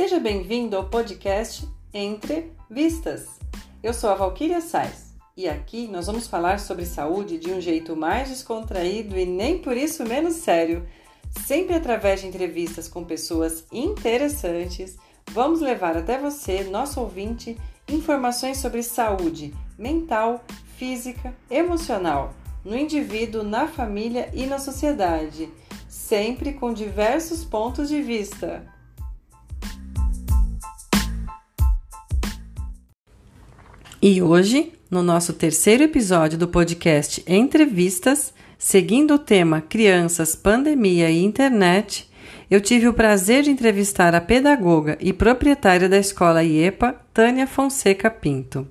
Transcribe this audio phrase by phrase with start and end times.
[0.00, 3.38] Seja bem-vindo ao podcast Entre Vistas.
[3.82, 7.94] Eu sou a Valquíria Sais e aqui nós vamos falar sobre saúde de um jeito
[7.94, 10.88] mais descontraído e nem por isso menos sério.
[11.44, 14.96] Sempre através de entrevistas com pessoas interessantes,
[15.32, 20.42] vamos levar até você, nosso ouvinte, informações sobre saúde mental,
[20.78, 22.32] física, emocional,
[22.64, 25.50] no indivíduo, na família e na sociedade,
[25.86, 28.79] sempre com diversos pontos de vista.
[34.02, 41.22] E hoje, no nosso terceiro episódio do podcast Entrevistas, seguindo o tema Crianças, Pandemia e
[41.22, 42.08] Internet,
[42.50, 48.08] eu tive o prazer de entrevistar a pedagoga e proprietária da escola IEPA, Tânia Fonseca
[48.10, 48.66] Pinto.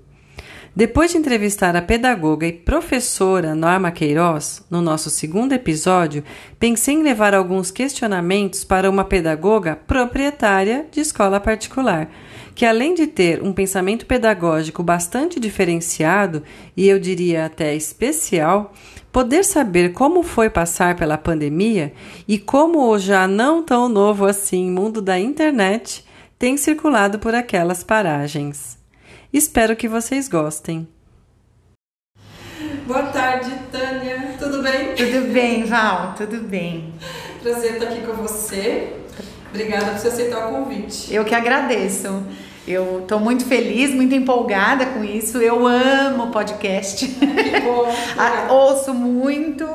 [0.76, 6.24] Depois de entrevistar a pedagoga e professora Norma Queiroz, no nosso segundo episódio,
[6.60, 12.10] pensei em levar alguns questionamentos para uma pedagoga proprietária de escola particular,
[12.60, 16.44] que além de ter um pensamento pedagógico bastante diferenciado
[16.76, 18.74] e eu diria até especial,
[19.14, 21.94] poder saber como foi passar pela pandemia
[22.28, 26.04] e como o já não tão novo assim mundo da internet
[26.38, 28.78] tem circulado por aquelas paragens.
[29.32, 30.86] Espero que vocês gostem.
[32.86, 34.36] Boa tarde, Tânia.
[34.38, 34.96] Tudo bem?
[34.96, 36.14] Tudo bem, Val.
[36.18, 36.94] Tudo bem.
[37.42, 38.98] Prazer estar aqui com você.
[39.50, 41.14] Obrigada por você aceitar o convite.
[41.14, 42.22] Eu que agradeço.
[42.68, 45.40] Eu estou muito feliz, muito empolgada com isso.
[45.40, 47.08] Eu amo podcast.
[47.08, 47.88] Que bom.
[48.54, 49.68] Ouço muito,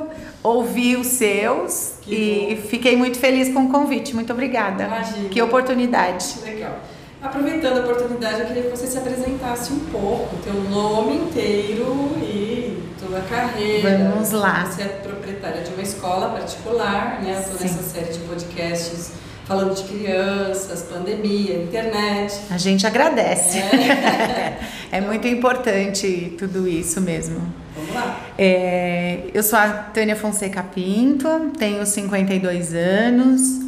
[0.43, 2.69] ouvi os seus que e bom.
[2.69, 4.15] fiquei muito feliz com o convite.
[4.15, 4.85] Muito obrigada.
[4.85, 5.29] Imagina.
[5.29, 6.37] Que oportunidade.
[6.45, 6.79] Legal.
[7.23, 12.83] Aproveitando a oportunidade, eu queria que você se apresentasse um pouco, teu nome inteiro e
[13.01, 14.11] tua carreira.
[14.13, 14.67] Vamos lá.
[14.67, 17.35] Você é proprietária de uma escola particular, né?
[17.35, 19.13] Eu estou nessa série de podcasts
[19.47, 22.35] falando de crianças, pandemia, internet.
[22.51, 23.59] A gente agradece.
[23.59, 24.59] É,
[24.99, 27.41] é muito importante tudo isso mesmo.
[27.77, 28.21] Vamos lá.
[28.39, 31.29] É, eu sou a Tânia Fonseca Pinto,
[31.59, 33.65] tenho 52 anos,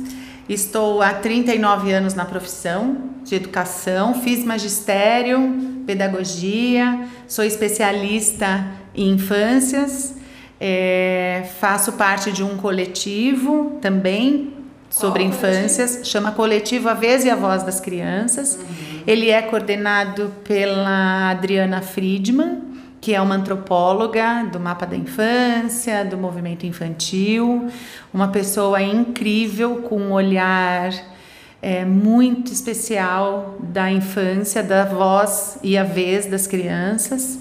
[0.48, 8.64] Estou há 39 anos na profissão de educação, fiz magistério, pedagogia, sou especialista
[8.94, 10.14] em infâncias,
[10.60, 14.53] é, faço parte de um coletivo também
[14.91, 16.04] sobre Qual infâncias, coletivo?
[16.04, 18.56] chama Coletivo A Vez e a Voz das Crianças.
[18.56, 19.02] Uhum.
[19.06, 22.62] Ele é coordenado pela Adriana Friedman,
[23.00, 27.69] que é uma antropóloga do mapa da infância, do movimento infantil,
[28.12, 30.91] uma pessoa incrível com um olhar
[31.62, 37.38] é, muito especial da infância, da voz e a vez das crianças.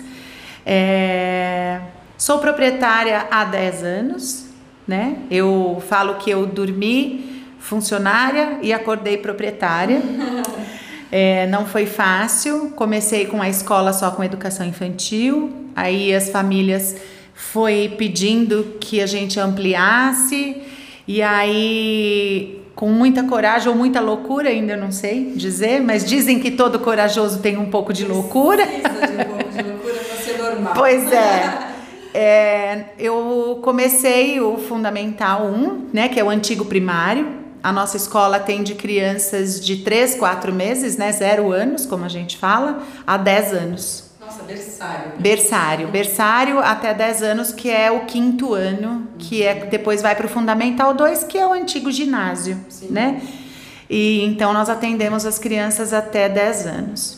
[0.66, 1.80] É,
[2.18, 4.46] sou proprietária há 10 anos,
[4.88, 5.18] né?
[5.30, 7.35] Eu falo que eu dormi
[7.66, 10.02] funcionária e acordei proprietária.
[11.12, 12.72] É, não foi fácil.
[12.76, 16.96] Comecei com a escola só com educação infantil, aí as famílias
[17.34, 20.62] foi pedindo que a gente ampliasse
[21.08, 26.52] e aí com muita coragem ou muita loucura, ainda não sei dizer, mas dizem que
[26.52, 28.66] todo corajoso tem um pouco de loucura.
[28.66, 30.74] Precisa de um pouco de loucura para ser normal.
[30.76, 31.60] Pois é.
[32.14, 32.86] é.
[33.00, 38.76] eu comecei o Fundamental 1, né, que é o antigo primário, a nossa escola atende
[38.76, 44.04] crianças de 3, 4 meses, né, 0 anos, como a gente fala, a 10 anos.
[44.22, 45.12] Nossa, berçário.
[45.18, 50.28] Berçário, berçário até 10 anos, que é o quinto ano, que é depois vai para
[50.28, 52.90] o Fundamental 2, que é o antigo ginásio, Sim.
[52.92, 53.20] né?
[53.90, 57.18] E então nós atendemos as crianças até 10 anos.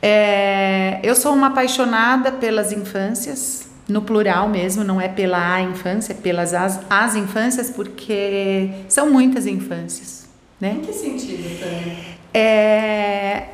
[0.00, 6.16] É, eu sou uma apaixonada pelas infâncias, no plural mesmo, não é pela infância, é
[6.16, 10.26] pelas as, as infâncias, porque são muitas infâncias.
[10.60, 10.76] Né?
[10.78, 11.96] Em que sentido, Tânia?
[12.32, 13.48] É,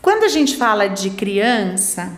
[0.00, 2.12] quando a gente fala de criança,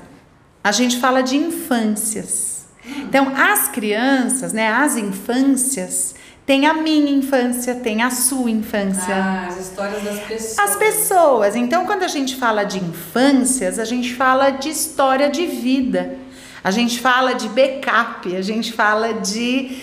[0.63, 2.67] a gente fala de infâncias.
[2.87, 6.15] Então, as crianças, né, as infâncias,
[6.47, 9.15] tem a minha infância, tem a sua infância.
[9.15, 10.59] Ah, as histórias das pessoas.
[10.59, 11.57] As pessoas.
[11.57, 16.19] Então, quando a gente fala de infâncias, a gente fala de história de vida.
[16.65, 19.77] A gente fala de backup, a gente fala de,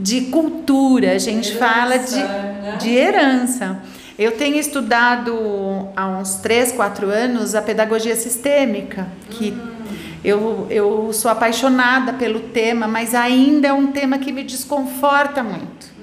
[0.00, 2.76] de cultura, a gente herança, fala de, né?
[2.80, 3.82] de herança.
[4.18, 9.86] Eu tenho estudado há uns 3, 4 anos a pedagogia sistêmica, que hum.
[10.24, 15.97] eu, eu sou apaixonada pelo tema, mas ainda é um tema que me desconforta muito.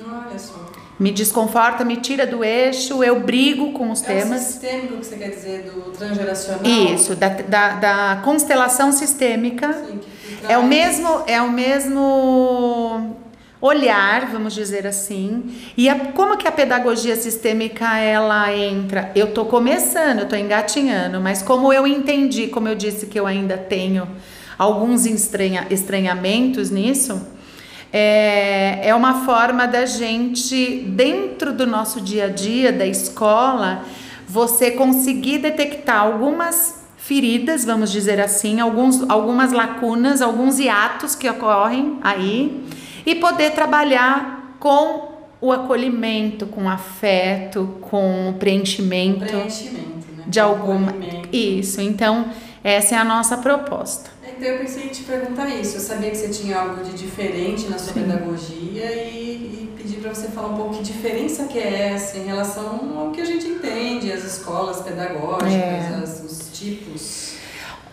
[0.98, 4.42] Me desconforta, me tira do eixo, eu brigo com os é temas.
[4.42, 6.64] O sistêmico que você quer dizer, do transgeracional?
[6.64, 9.74] Isso, da, da, da constelação sistêmica.
[9.74, 10.00] Sim,
[10.48, 13.18] é o mesmo, é o mesmo
[13.60, 15.54] olhar, vamos dizer assim.
[15.76, 19.12] E a, como que a pedagogia sistêmica ela entra?
[19.16, 23.26] Eu tô começando, eu tô engatinhando, mas como eu entendi, como eu disse que eu
[23.26, 24.08] ainda tenho
[24.58, 27.22] alguns estranha, estranhamentos nisso,
[27.98, 33.86] é, é uma forma da gente, dentro do nosso dia a dia, da escola,
[34.28, 41.98] você conseguir detectar algumas feridas, vamos dizer assim, alguns, algumas lacunas, alguns hiatos que ocorrem
[42.04, 42.66] aí
[43.06, 50.24] e poder trabalhar com o acolhimento, com afeto, com o preenchimento, preenchimento né?
[50.28, 50.94] de alguma
[51.32, 51.80] isso.
[51.80, 52.26] Então
[52.62, 54.10] essa é a nossa proposta.
[54.38, 55.78] Então eu pensei em te perguntar isso.
[55.78, 58.02] Eu sabia que você tinha algo de diferente na sua Sim.
[58.02, 62.26] pedagogia e, e pedir para você falar um pouco que diferença que é essa em
[62.26, 66.00] relação ao que a gente entende, as escolas pedagógicas, é.
[66.04, 67.36] as, os tipos.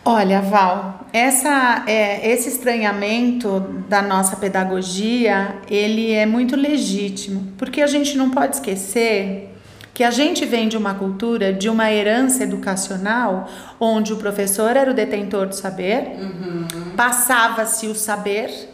[0.04, 7.86] Olha, Val, essa, é, esse estranhamento da nossa pedagogia, ele é muito legítimo, porque a
[7.86, 9.51] gente não pode esquecer
[9.94, 13.48] que a gente vem de uma cultura, de uma herança educacional,
[13.78, 16.66] onde o professor era o detentor do saber, uhum.
[16.96, 18.70] passava-se o saber,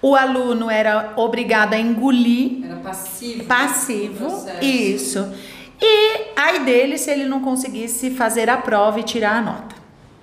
[0.00, 2.64] o aluno era obrigado a engolir.
[2.64, 3.44] Era passivo.
[3.44, 5.32] Passivo, isso.
[5.80, 9.74] E aí dele se ele não conseguisse fazer a prova e tirar a nota,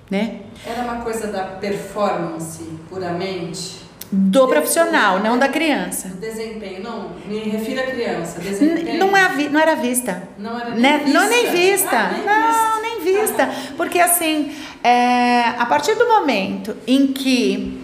[0.10, 0.42] né?
[0.66, 3.81] Era uma coisa da performance puramente?
[4.12, 6.10] Do profissional, não da criança.
[6.20, 8.42] Desempenho, não, me refiro à criança.
[8.42, 9.00] Desempenho.
[9.00, 10.24] Não, é, não era vista.
[10.38, 10.98] Não era nem né?
[10.98, 11.20] vista.
[11.20, 11.98] Não, nem vista.
[11.98, 12.82] Ah, nem não, vista.
[12.82, 13.50] nem vista.
[13.78, 14.52] Porque assim,
[14.84, 17.82] é, a partir do momento em que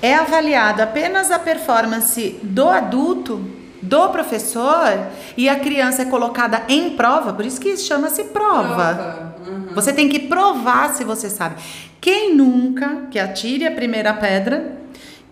[0.00, 3.44] é avaliado apenas a performance do adulto,
[3.82, 8.94] do professor, e a criança é colocada em prova, por isso que chama-se prova.
[8.94, 9.36] prova.
[9.46, 9.74] Uhum.
[9.74, 11.56] Você tem que provar se você sabe.
[12.00, 14.85] Quem nunca que atire a primeira pedra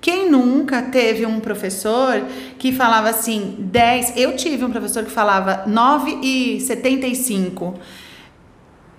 [0.05, 2.23] quem nunca teve um professor
[2.59, 7.75] que falava assim, 10, eu tive um professor que falava 9 e 75.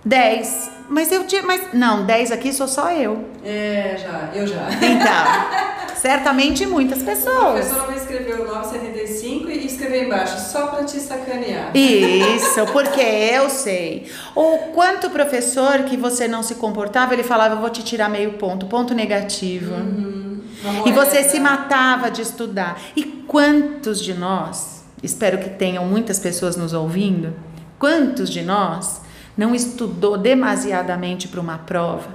[0.04, 0.72] 10.
[0.90, 3.24] Mas eu tinha, mas não, 10 aqui sou só eu.
[3.44, 4.68] É, já, eu já.
[4.82, 7.68] Então, certamente muitas pessoas.
[7.68, 11.70] O professor vai escrever o 975 e escrever embaixo só para te sacanear.
[11.78, 14.12] Isso, porque eu sei.
[14.34, 18.34] Ou quanto professor que você não se comportava, ele falava, eu vou te tirar meio
[18.40, 19.76] ponto, ponto negativo.
[19.76, 20.26] Uhum.
[20.86, 22.80] E você se matava de estudar.
[22.96, 27.34] E quantos de nós, espero que tenham muitas pessoas nos ouvindo,
[27.78, 29.02] quantos de nós
[29.38, 32.10] não estudou demasiadamente para uma prova?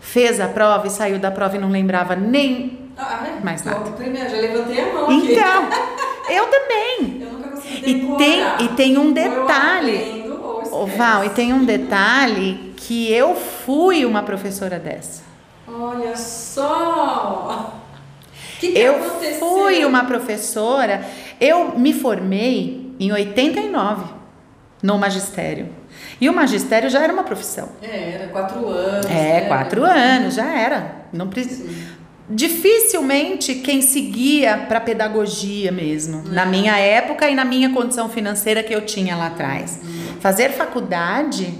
[0.00, 3.44] Fez a prova e saiu da prova e não lembrava nem ah, é?
[3.44, 3.90] mais nada.
[3.90, 5.32] Primeiro, já levantei a mão aqui.
[5.32, 5.68] Então,
[6.30, 7.22] eu também.
[7.22, 10.24] Eu nunca consegui e tem E tem um detalhe.
[10.96, 15.23] Val, e tem um detalhe que eu fui uma professora dessa.
[15.66, 17.80] Olha só!
[18.60, 19.38] Que que eu aconteceu?
[19.40, 21.04] fui uma professora,
[21.40, 24.04] eu me formei em 89
[24.82, 25.68] no magistério.
[26.20, 27.70] E o magistério já era uma profissão.
[27.82, 29.06] É, era quatro anos.
[29.06, 29.48] É, né?
[29.48, 31.06] quatro anos, já era.
[31.12, 31.64] Não precisa.
[32.28, 36.46] Dificilmente quem seguia para pedagogia mesmo, na é.
[36.46, 39.80] minha época e na minha condição financeira que eu tinha lá atrás.
[39.82, 40.20] Uhum.
[40.20, 41.52] Fazer faculdade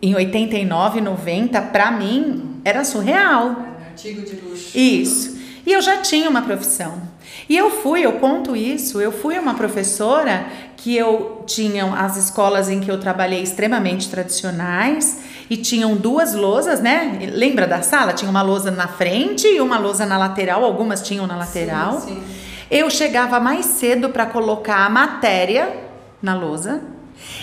[0.00, 3.56] em 89, 90, para mim era surreal.
[3.88, 4.76] Artigo de luxo.
[4.76, 5.38] Isso.
[5.66, 7.00] E eu já tinha uma profissão.
[7.48, 12.68] E eu fui, eu conto isso, eu fui uma professora que eu tinha as escolas
[12.68, 15.18] em que eu trabalhei extremamente tradicionais
[15.50, 17.18] e tinham duas lousas, né?
[17.32, 18.12] Lembra da sala?
[18.12, 22.00] Tinha uma lousa na frente e uma lousa na lateral, algumas tinham na lateral.
[22.00, 22.22] Sim, sim.
[22.70, 25.76] Eu chegava mais cedo para colocar a matéria
[26.22, 26.80] na lousa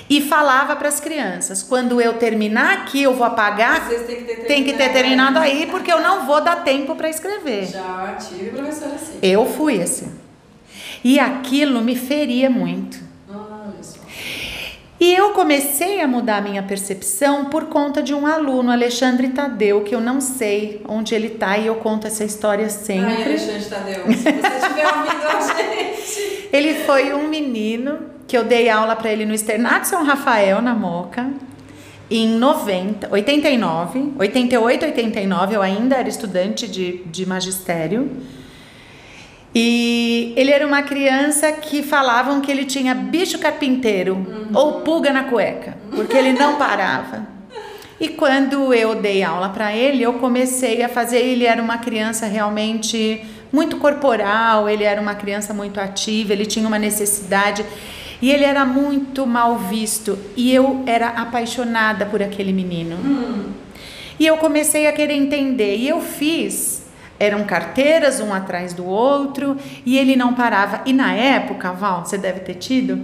[0.09, 3.87] e falava para as crianças: quando eu terminar aqui, eu vou apagar.
[3.87, 7.09] Têm que ter, tem que ter terminado aí, porque eu não vou dar tempo para
[7.09, 7.65] escrever.
[7.65, 9.19] Já tive professora assim.
[9.21, 10.11] Eu fui assim.
[11.03, 13.07] E aquilo me feria muito.
[14.99, 19.83] E eu comecei a mudar a minha percepção por conta de um aluno, Alexandre Tadeu,
[19.83, 23.13] que eu não sei onde ele está e eu conto essa história sempre.
[23.13, 26.49] Ai, Alexandre Tadeu, se você estiver ouvindo a gente.
[26.51, 30.75] Ele foi um menino que eu dei aula para ele no Externato São Rafael, na
[30.75, 31.29] Moca,
[32.09, 38.09] em 90, 89, 88, 89, eu ainda era estudante de, de magistério.
[39.53, 44.49] E ele era uma criança que falavam que ele tinha bicho carpinteiro uhum.
[44.53, 47.27] ou pulga na cueca, porque ele não parava.
[47.99, 51.17] E quando eu dei aula para ele, eu comecei a fazer.
[51.17, 56.67] Ele era uma criança realmente muito corporal, ele era uma criança muito ativa, ele tinha
[56.67, 57.65] uma necessidade.
[58.21, 60.17] E ele era muito mal visto.
[60.35, 62.95] E eu era apaixonada por aquele menino.
[62.95, 63.51] Hum.
[64.19, 65.77] E eu comecei a querer entender.
[65.77, 66.77] E eu fiz
[67.19, 70.81] Eram carteiras um atrás do outro e ele não parava.
[70.85, 72.99] E na época, Val, você deve ter tido,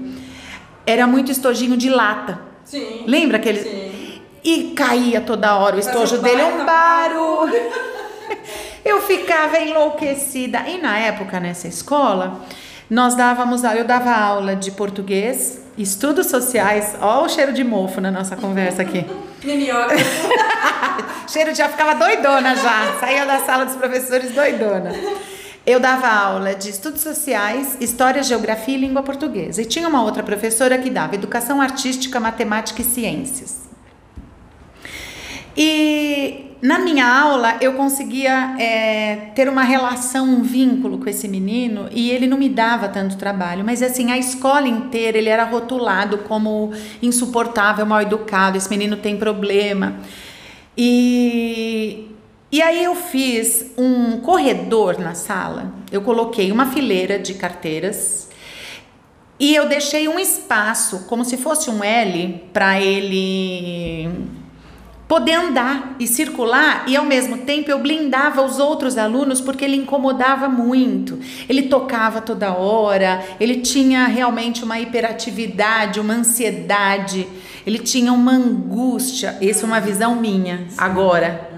[0.85, 2.39] era muito estojinho de lata.
[2.63, 3.05] Sim.
[3.07, 3.63] Lembra aquele?
[3.63, 4.21] Sim.
[4.43, 5.77] E caía toda hora.
[5.77, 7.53] O estojo dele é um barulho.
[8.85, 10.59] Eu ficava enlouquecida.
[10.67, 12.41] E na época, nessa escola,
[12.89, 16.95] nós dávamos, eu dava aula de português, estudos sociais.
[17.01, 19.05] Ó, o cheiro de mofo na nossa conversa aqui.
[19.43, 19.95] Minhoca.
[21.27, 22.97] cheiro de já ficava doidona já.
[22.99, 24.91] Saía da sala dos professores doidona.
[25.65, 29.61] Eu dava aula de estudos sociais, história, geografia e língua portuguesa.
[29.61, 33.63] E tinha uma outra professora que dava educação artística, matemática e ciências.
[35.55, 41.89] E na minha aula eu conseguia é, ter uma relação, um vínculo com esse menino
[41.91, 46.19] e ele não me dava tanto trabalho, mas assim, a escola inteira ele era rotulado
[46.19, 49.97] como insuportável, mal educado, esse menino tem problema.
[50.77, 52.07] E,
[52.49, 58.29] e aí eu fiz um corredor na sala, eu coloquei uma fileira de carteiras
[59.37, 64.09] e eu deixei um espaço, como se fosse um L, para ele
[65.07, 69.75] poder andar e circular e ao mesmo tempo eu blindava os outros alunos porque ele
[69.75, 71.19] incomodava muito.
[71.47, 77.27] Ele tocava toda hora, ele tinha realmente uma hiperatividade, uma ansiedade,
[77.65, 79.37] ele tinha uma angústia.
[79.41, 81.51] Essa é uma visão minha agora.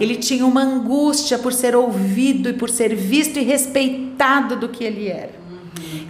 [0.00, 4.84] Ele tinha uma angústia por ser ouvido e por ser visto e respeitado do que
[4.84, 5.32] ele era.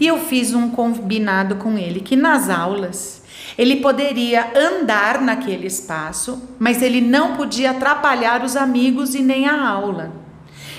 [0.00, 3.17] E eu fiz um combinado com ele que nas aulas
[3.58, 9.68] ele poderia andar naquele espaço, mas ele não podia atrapalhar os amigos e nem a
[9.68, 10.12] aula.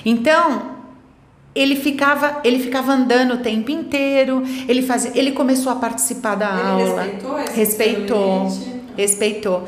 [0.06, 0.78] Então,
[1.54, 6.52] ele ficava, ele ficava andando o tempo inteiro, ele fazia, ele começou a participar da
[6.52, 7.02] ele aula.
[7.02, 8.58] Respeitou, respeitou,
[8.96, 9.68] respeitou.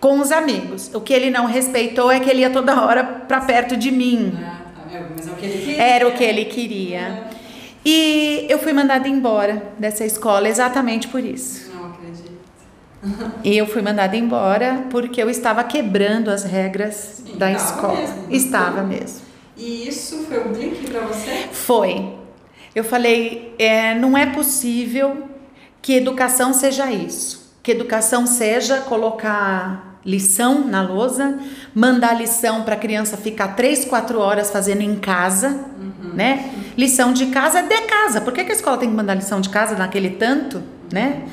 [0.00, 0.90] Com os amigos.
[0.94, 4.32] O que ele não respeitou é que ele ia toda hora para perto de mim.
[4.42, 4.82] Ah, tá.
[4.90, 5.94] É, é.
[5.94, 6.98] Era o que ele queria.
[6.98, 7.24] É.
[7.84, 11.69] E eu fui mandada embora dessa escola exatamente por isso.
[13.42, 17.98] E eu fui mandada embora porque eu estava quebrando as regras Sim, da escola.
[17.98, 18.26] Mesmo.
[18.30, 19.20] Estava mesmo.
[19.56, 21.48] E isso foi um link para você?
[21.50, 22.14] Foi.
[22.74, 25.28] Eu falei, é, não é possível
[25.82, 27.54] que educação seja isso.
[27.62, 31.38] Que educação seja colocar lição na lousa,
[31.74, 36.14] mandar lição para a criança ficar três, quatro horas fazendo em casa, uhum.
[36.14, 36.50] né?
[36.76, 38.20] Lição de casa é de casa.
[38.20, 41.24] Por que, que a escola tem que mandar lição de casa naquele tanto, né?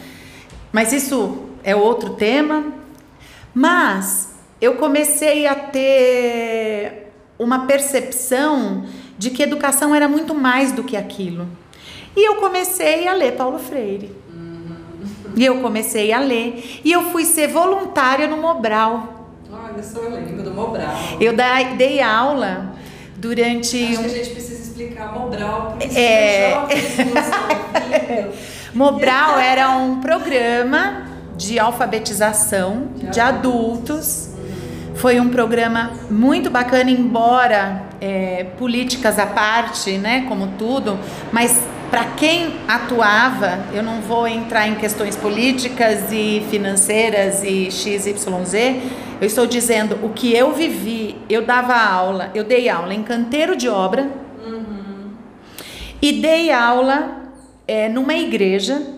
[0.72, 2.64] Mas isso é outro tema.
[3.54, 8.86] Mas eu comecei a ter uma percepção
[9.18, 11.46] de que educação era muito mais do que aquilo.
[12.16, 14.16] E eu comecei a ler Paulo Freire.
[15.36, 16.80] E eu comecei a ler.
[16.86, 19.30] E eu fui ser voluntária no Mobral.
[19.52, 20.96] Olha só, eu lembro do Mobral.
[21.20, 21.34] Eu
[21.78, 22.74] dei aula
[23.18, 23.84] durante.
[23.84, 24.04] Acho um...
[24.04, 26.54] que a gente precisa explicar Mobral para os é...
[26.54, 26.98] jovens
[28.74, 34.29] Mobral era um programa de alfabetização de adultos.
[34.96, 40.98] Foi um programa muito bacana, embora é, políticas à parte, né, como tudo,
[41.32, 48.53] mas para quem atuava, eu não vou entrar em questões políticas e financeiras e XYZ,
[49.22, 53.56] eu estou dizendo o que eu vivi, eu dava aula, eu dei aula em canteiro
[53.56, 54.10] de obra
[54.46, 55.12] uhum.
[56.01, 57.32] e dei aula
[57.67, 58.97] é, numa igreja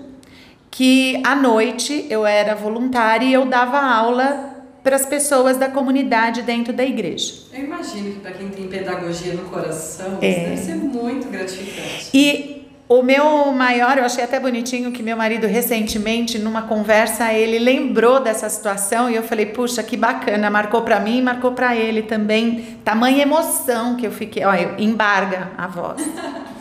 [0.72, 6.42] que à noite eu era voluntária e eu dava aula para as pessoas da comunidade
[6.42, 7.34] dentro da igreja.
[7.54, 10.30] Eu imagino que para quem tem pedagogia no coração, é.
[10.30, 12.10] isso deve ser muito gratificante.
[12.14, 17.60] E o meu maior, eu achei até bonitinho que meu marido recentemente, numa conversa, ele
[17.60, 22.02] lembrou dessa situação e eu falei, puxa, que bacana, marcou para mim marcou para ele
[22.02, 22.80] também.
[22.84, 26.02] Tamanha emoção que eu fiquei, olha, embarga a voz.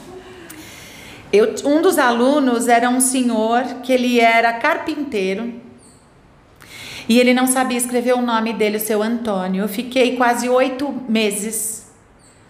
[1.32, 5.52] Eu, um dos alunos era um senhor que ele era carpinteiro
[7.06, 9.62] e ele não sabia escrever o nome dele, o seu Antônio.
[9.62, 11.86] Eu fiquei quase oito meses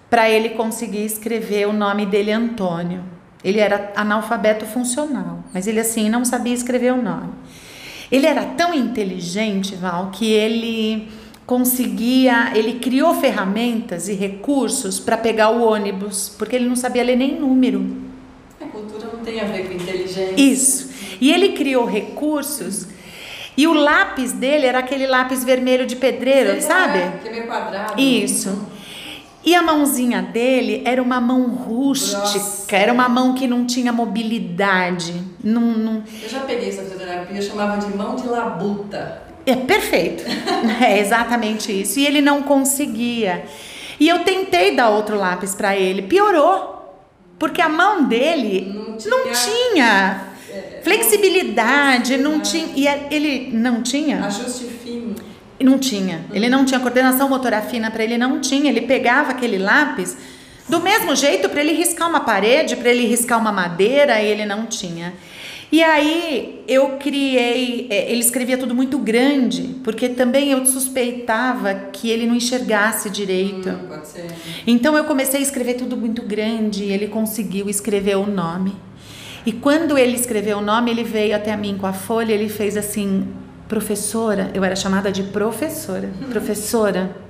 [0.09, 3.03] para ele conseguir escrever o nome dele Antônio.
[3.43, 7.31] Ele era analfabeto funcional, mas ele assim não sabia escrever o nome.
[8.11, 11.09] Ele era tão inteligente, Val, que ele
[11.45, 17.17] conseguia, ele criou ferramentas e recursos para pegar o ônibus, porque ele não sabia ler
[17.17, 18.08] nem número
[19.29, 20.41] tem a ver com inteligência.
[20.41, 20.91] Isso.
[21.21, 22.87] E ele criou recursos.
[23.57, 26.99] E o lápis dele era aquele lápis vermelho de pedreiro, Sei sabe?
[26.99, 28.01] É, que é meio quadrado.
[28.01, 28.67] Isso.
[29.45, 32.77] E a mãozinha dele era uma mão rústica, Nossa.
[32.77, 35.15] era uma mão que não tinha mobilidade.
[35.43, 36.03] Não, não...
[36.23, 39.23] Eu já peguei essa fisioterapia, eu chamava de mão de labuta.
[39.47, 40.25] É perfeito.
[40.85, 41.99] é exatamente isso.
[41.99, 43.45] E ele não conseguia.
[43.99, 46.78] E eu tentei dar outro lápis para ele, piorou.
[47.39, 52.69] Porque a mão dele Não tinha- não tinha É, flexibilidade, não tinha.
[52.75, 54.25] E ele não tinha.
[54.25, 55.15] Ajuste fino.
[55.61, 56.25] Não tinha.
[56.33, 58.71] Ele não tinha coordenação motora fina para ele não tinha.
[58.71, 60.17] Ele pegava aquele lápis
[60.69, 64.67] do mesmo jeito para ele riscar uma parede, para ele riscar uma madeira, ele não
[64.67, 65.13] tinha.
[65.71, 72.09] E aí eu criei, é, ele escrevia tudo muito grande, porque também eu suspeitava que
[72.09, 73.69] ele não enxergasse direito.
[73.69, 74.27] Hum, pode ser.
[74.67, 78.75] Então eu comecei a escrever tudo muito grande e ele conseguiu escrever o nome.
[79.45, 82.77] E quando ele escreveu o nome, ele veio até mim com a folha, ele fez
[82.77, 83.29] assim,
[83.69, 87.28] professora, eu era chamada de professora, professora.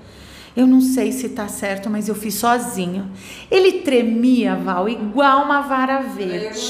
[0.59, 3.09] Eu não sei se tá certo, mas eu fiz sozinho.
[3.49, 6.61] Ele tremia, Val, igual uma vara verde.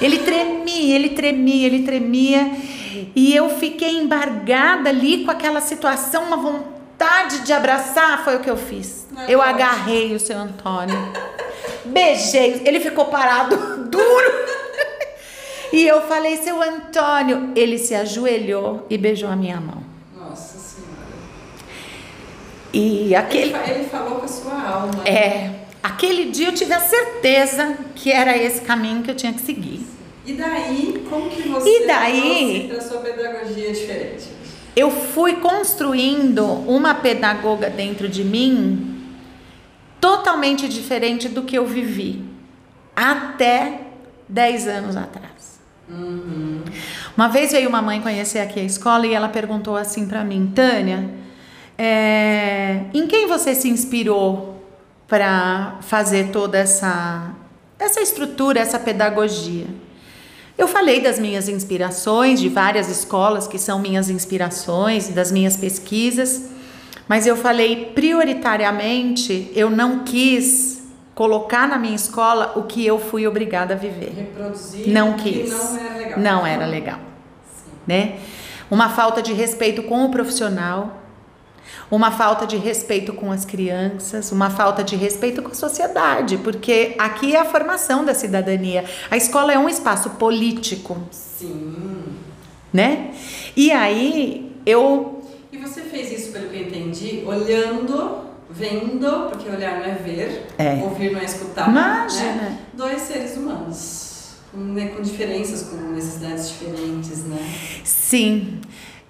[0.00, 2.50] Ele tremia, ele tremia, ele tremia.
[3.14, 8.24] E eu fiquei embargada ali com aquela situação, uma vontade de abraçar.
[8.24, 9.06] Foi o que eu fiz.
[9.28, 10.98] Eu agarrei o seu Antônio.
[11.84, 12.62] Beijei.
[12.64, 13.56] Ele ficou parado,
[13.88, 14.32] duro.
[15.72, 17.52] E eu falei, seu Antônio.
[17.54, 19.93] Ele se ajoelhou e beijou a minha mão.
[22.74, 23.50] E Ele, aquele.
[23.52, 25.06] fa- ele falou com a sua alma.
[25.06, 25.50] É.
[25.82, 29.86] Aquele dia eu tive a certeza que era esse caminho que eu tinha que seguir.
[30.26, 32.66] E daí, como que você E daí?
[32.68, 34.24] trouxe pra sua pedagogia diferente?
[34.74, 39.04] Eu fui construindo uma pedagoga dentro de mim
[40.00, 42.24] totalmente diferente do que eu vivi
[42.96, 43.82] até
[44.28, 45.60] 10 anos atrás.
[47.16, 50.50] Uma vez veio uma mãe conhecer aqui a escola e ela perguntou assim para mim,
[50.54, 51.08] Tânia,
[51.76, 54.62] é, em quem você se inspirou
[55.08, 57.30] para fazer toda essa
[57.78, 59.66] essa estrutura, essa pedagogia?
[60.56, 66.50] Eu falei das minhas inspirações, de várias escolas que são minhas inspirações, das minhas pesquisas,
[67.08, 70.82] mas eu falei prioritariamente, eu não quis
[71.14, 74.12] colocar na minha escola o que eu fui obrigada a viver.
[74.16, 75.50] Reproduzir Não quis.
[75.50, 76.18] não era legal.
[76.20, 76.98] Não era legal,
[77.86, 78.18] né?
[78.70, 81.02] Uma falta de respeito com o profissional,
[81.90, 86.94] uma falta de respeito com as crianças, uma falta de respeito com a sociedade, porque
[86.98, 88.84] aqui é a formação da cidadania.
[89.10, 91.74] A escola é um espaço político, Sim.
[92.72, 93.12] né?
[93.56, 99.78] E aí eu E você fez isso, pelo que eu entendi, olhando, vendo, porque olhar
[99.78, 100.74] não é ver, É.
[100.82, 101.68] ouvir não é escutar.
[101.68, 102.32] Imagina.
[102.32, 102.58] Né?
[102.72, 107.38] Dois seres humanos, com, né, com diferenças, com necessidades diferentes, né?
[107.84, 108.60] sim.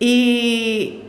[0.00, 1.02] E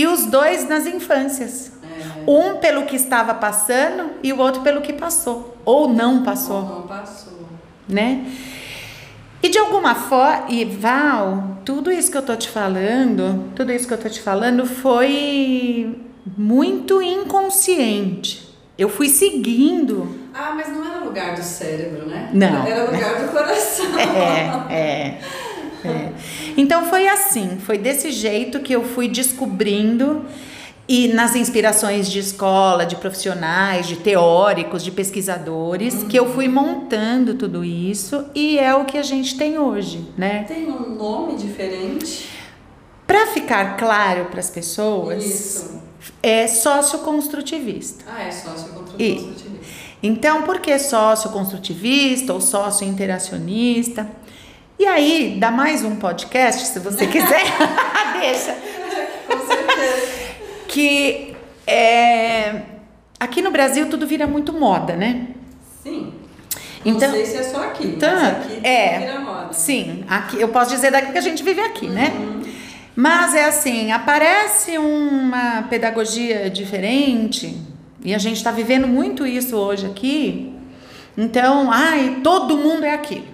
[0.00, 1.72] e os dois nas infâncias.
[1.82, 6.62] É, Um pelo que estava passando e o outro pelo que passou ou não passou.
[6.62, 7.32] Não passou.
[7.88, 8.24] né?
[9.42, 13.86] E de alguma forma, e Val, tudo isso que eu tô te falando, tudo isso
[13.86, 15.96] que eu tô te falando foi
[16.36, 18.48] muito inconsciente.
[18.76, 20.18] Eu fui seguindo.
[20.34, 22.30] Ah, mas não era lugar do cérebro, né?
[22.32, 22.66] Não.
[22.66, 23.86] Era lugar do coração.
[23.98, 25.20] É, é,
[25.84, 26.12] é.
[26.56, 30.24] Então foi assim, foi desse jeito que eu fui descobrindo
[30.88, 37.34] e nas inspirações de escola, de profissionais, de teóricos, de pesquisadores, que eu fui montando
[37.34, 40.44] tudo isso e é o que a gente tem hoje, né?
[40.44, 42.30] Tem um nome diferente?
[43.06, 45.82] Para ficar claro para as pessoas, Isso.
[46.22, 48.04] é socioconstrutivista.
[48.06, 49.32] Ah, é sócio contra E-.
[50.02, 54.08] Então, por que socioconstrutivista ou sócio-interacionista?
[54.78, 57.42] E aí, dá mais um podcast, se você quiser.
[58.20, 58.56] Deixa.
[59.26, 60.06] Com certeza.
[60.68, 61.34] Que
[61.66, 62.62] é,
[63.18, 65.28] aqui no Brasil tudo vira muito moda, né?
[65.82, 66.12] Sim.
[66.84, 68.98] Então- não sei se é só aqui, Então, mas aqui é.
[69.00, 69.52] vira moda.
[69.52, 72.12] Sim, aqui, eu posso dizer daqui que a gente vive aqui, né?
[72.94, 77.56] Mas é assim, aparece uma pedagogia diferente,
[78.04, 80.52] e a gente está vivendo muito isso hoje aqui.
[81.16, 83.26] Então, ai, todo mundo é aquilo,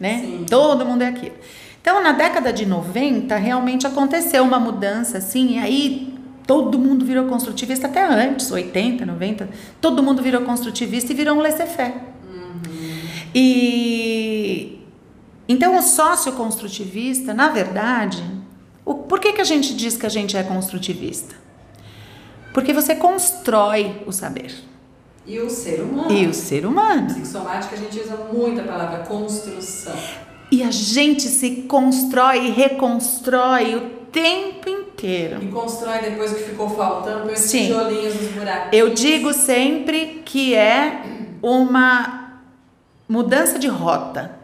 [0.00, 0.20] né?
[0.20, 0.46] Sim.
[0.48, 1.34] Todo mundo é aquilo.
[1.80, 7.26] Então, na década de 90, realmente aconteceu uma mudança assim, e aí todo mundo virou
[7.26, 9.48] construtivista até antes, 80, 90,
[9.80, 11.94] todo mundo virou construtivista e virou um laissez-faire.
[13.34, 14.80] E
[15.48, 18.24] então o sócio construtivista, na verdade,
[18.84, 21.34] o, por que, que a gente diz que a gente é construtivista?
[22.52, 24.54] Porque você constrói o saber
[25.26, 26.12] E o ser humano.
[26.12, 27.06] e o ser humano.
[27.06, 29.94] Psicossomática a gente usa muito a palavra construção.
[30.50, 33.80] E a gente se constrói e reconstrói o
[34.12, 35.42] tempo inteiro.
[35.42, 37.66] E constrói depois o que ficou faltando, esses Sim.
[37.66, 38.72] tijolinhos nos buraquinhos.
[38.72, 41.02] Eu digo sempre que é
[41.42, 42.40] uma
[43.08, 44.36] mudança de rota.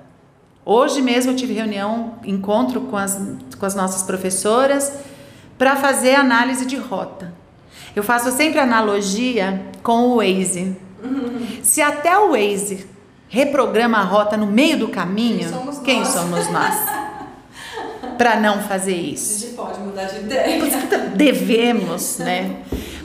[0.64, 3.21] Hoje mesmo eu tive reunião, encontro com as,
[3.59, 4.92] com as nossas professoras
[5.57, 7.33] para fazer análise de rota.
[7.95, 10.77] Eu faço sempre analogia com o Waze.
[11.63, 12.87] Se até o Waze
[13.29, 15.51] reprograma a rota no meio do caminho,
[15.85, 16.75] Quem somos quem nós?
[18.19, 19.41] Para não fazer A isso.
[19.41, 20.61] gente pode mudar de ideia.
[21.15, 22.57] Devemos, né?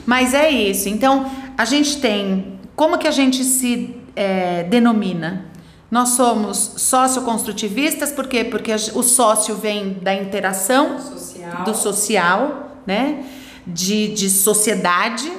[0.06, 0.88] Mas é isso.
[0.88, 2.58] Então, a gente tem.
[2.76, 5.46] Como que a gente se é, denomina?
[5.90, 8.44] Nós somos socioconstrutivistas, por quê?
[8.44, 11.64] Porque a o sócio vem da interação Social.
[11.64, 13.24] do social, né?
[13.68, 15.30] De, de sociedade.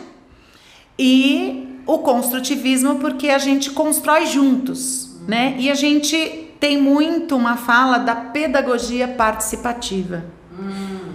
[0.97, 5.55] E o construtivismo, porque a gente constrói juntos, né?
[5.57, 10.25] E a gente tem muito uma fala da pedagogia participativa.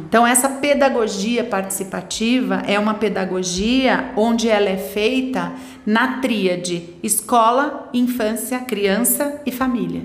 [0.08, 5.52] Então, essa pedagogia participativa é uma pedagogia onde ela é feita
[5.84, 10.02] na tríade escola, infância, criança e família.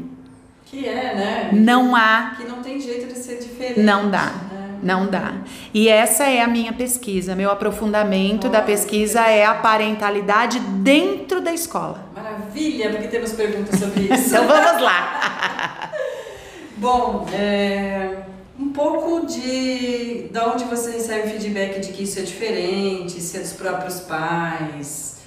[0.65, 1.50] Que é, né?
[1.54, 3.82] Não há Que não tem jeito de ser diferente.
[3.82, 4.32] não dá.
[4.52, 4.68] né?
[4.82, 5.34] Não dá.
[5.74, 7.36] E essa é a minha pesquisa.
[7.36, 12.04] Meu aprofundamento da Olha, pesquisa é a parentalidade dentro da escola.
[12.15, 14.30] Maravilha, porque temos perguntas sobre isso.
[14.30, 15.92] Então vamos lá.
[16.78, 18.20] Bom, é,
[18.58, 23.39] um pouco de da onde você recebe feedback de que isso é diferente, se é
[23.42, 25.18] dos próprios pais.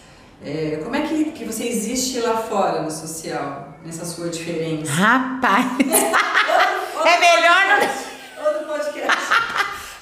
[0.45, 4.91] É, como é que, que você existe lá fora no social, nessa sua diferença?
[4.91, 8.45] Rapaz, é melhor não.
[8.45, 9.22] Outro podcast.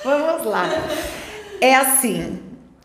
[0.03, 0.67] Vamos lá.
[1.61, 2.41] É assim,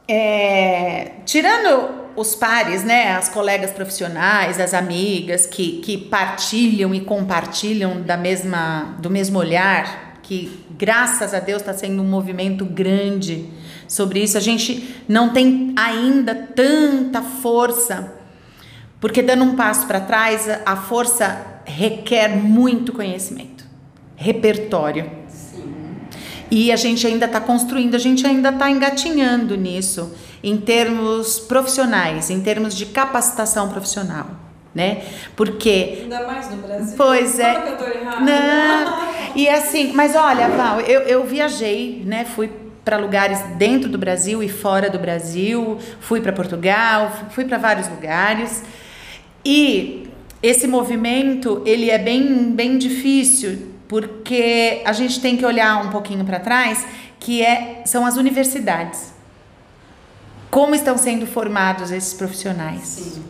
[0.08, 8.01] é, tirando os pares, né, as colegas profissionais, as amigas que, que partilham e compartilham
[8.01, 13.49] da mesma, do mesmo olhar, que graças a Deus está sendo um movimento grande
[13.88, 14.38] sobre isso.
[14.38, 18.13] A gente não tem ainda tanta força,
[18.99, 23.65] porque dando um passo para trás, a força requer muito conhecimento,
[24.15, 25.24] repertório.
[26.51, 32.29] E a gente ainda está construindo, a gente ainda está engatinhando nisso, em termos profissionais,
[32.29, 34.27] em termos de capacitação profissional,
[34.73, 35.03] né?
[35.36, 36.93] Porque Ainda mais no Brasil.
[36.95, 37.53] Pois é.
[37.53, 38.21] Fala que eu tô errada.
[38.21, 39.15] não.
[39.36, 42.23] E assim, mas olha, Val, eu, eu viajei, né?
[42.23, 42.49] Fui
[42.86, 47.89] para lugares dentro do Brasil e fora do Brasil, fui para Portugal, fui para vários
[47.89, 48.63] lugares.
[49.43, 50.08] E
[50.41, 56.25] esse movimento, ele é bem, bem difícil, porque a gente tem que olhar um pouquinho
[56.25, 56.86] para trás,
[57.19, 59.13] que é, são as universidades.
[60.51, 62.81] Como estão sendo formados esses profissionais?
[62.84, 63.23] Sim.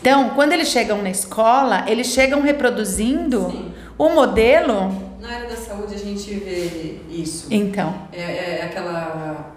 [0.00, 3.72] Então, quando eles chegam na escola, eles chegam reproduzindo Sim.
[3.96, 5.12] o modelo.
[5.20, 7.46] Na área da saúde a gente vê isso.
[7.50, 9.52] Então, É, é aquela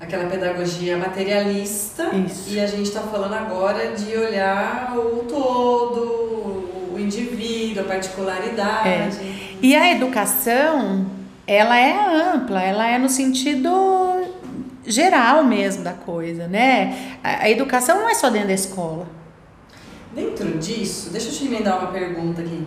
[0.00, 2.50] aquela pedagogia materialista Isso.
[2.50, 6.63] e a gente está falando agora de olhar o todo,
[7.04, 9.18] indivíduo, a particularidade.
[9.62, 11.06] e a educação,
[11.46, 11.92] ela é
[12.34, 13.70] ampla, ela é no sentido
[14.86, 17.16] geral mesmo da coisa, né?
[17.22, 19.06] A, educação não é só dentro da escola.
[20.14, 22.66] Dentro disso, deixa eu te emendar uma pergunta aqui.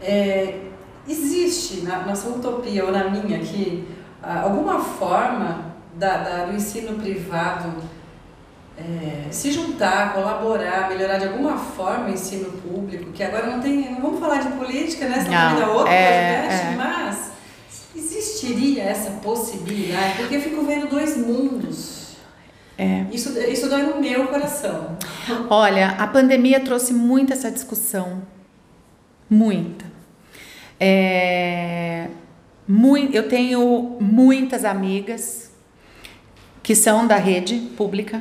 [0.00, 0.60] É,
[1.08, 3.86] existe na nossa utopia ou na minha aqui
[4.22, 7.72] alguma forma da, da- do ensino privado
[8.78, 13.10] é, se juntar, colaborar, melhorar de alguma forma o ensino público?
[13.12, 15.20] Que agora não tem, não vamos falar de política, né?
[15.22, 16.76] Senão Não, vai dar outro é, podcast, é.
[16.76, 17.30] mas
[17.94, 20.18] existiria essa possibilidade?
[20.18, 22.16] Porque eu fico vendo dois mundos.
[22.78, 23.06] É.
[23.10, 24.98] Isso, isso dói no meu coração.
[25.48, 28.20] Olha, a pandemia trouxe muito essa discussão.
[29.30, 29.86] Muita.
[30.78, 32.08] É,
[32.68, 35.50] mui- eu tenho muitas amigas
[36.62, 38.20] que são da rede pública.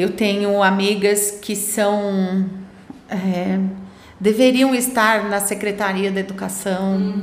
[0.00, 2.46] Eu tenho amigas que são.
[3.08, 3.58] é,
[4.18, 7.22] deveriam estar na Secretaria da Educação,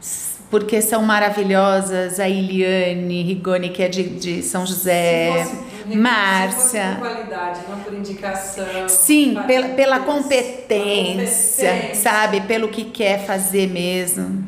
[0.00, 2.18] s- porque são maravilhosas.
[2.20, 5.32] A Iliane Rigoni, que é de, de São José.
[5.44, 6.82] Se fosse- se Márcia.
[6.82, 8.88] fosse por qualidade, não por indicação.
[8.88, 11.94] Sim, pela Pela competência, competência.
[11.94, 12.40] sabe?
[12.42, 14.44] Pelo que quer fazer mesmo.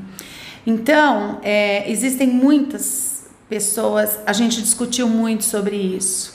[0.67, 6.34] Então, é, existem muitas pessoas, a gente discutiu muito sobre isso.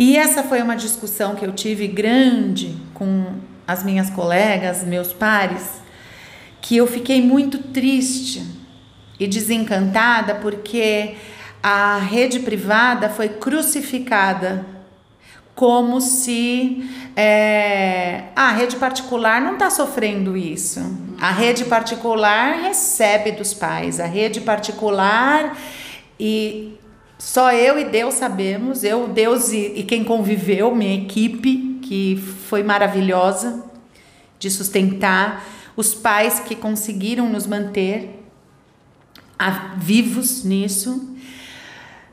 [0.00, 3.34] E essa foi uma discussão que eu tive grande com
[3.68, 5.72] as minhas colegas, meus pares,
[6.62, 8.42] que eu fiquei muito triste
[9.18, 11.16] e desencantada porque
[11.62, 14.64] a rede privada foi crucificada
[15.54, 16.82] como se
[17.14, 20.80] é, a rede particular não está sofrendo isso.
[21.20, 25.54] A rede particular recebe dos pais, a rede particular
[26.18, 26.79] e
[27.20, 32.16] só eu e Deus sabemos, eu, Deus e, e quem conviveu, minha equipe, que
[32.48, 33.62] foi maravilhosa
[34.38, 35.44] de sustentar,
[35.76, 38.24] os pais que conseguiram nos manter
[39.38, 41.14] a- vivos nisso.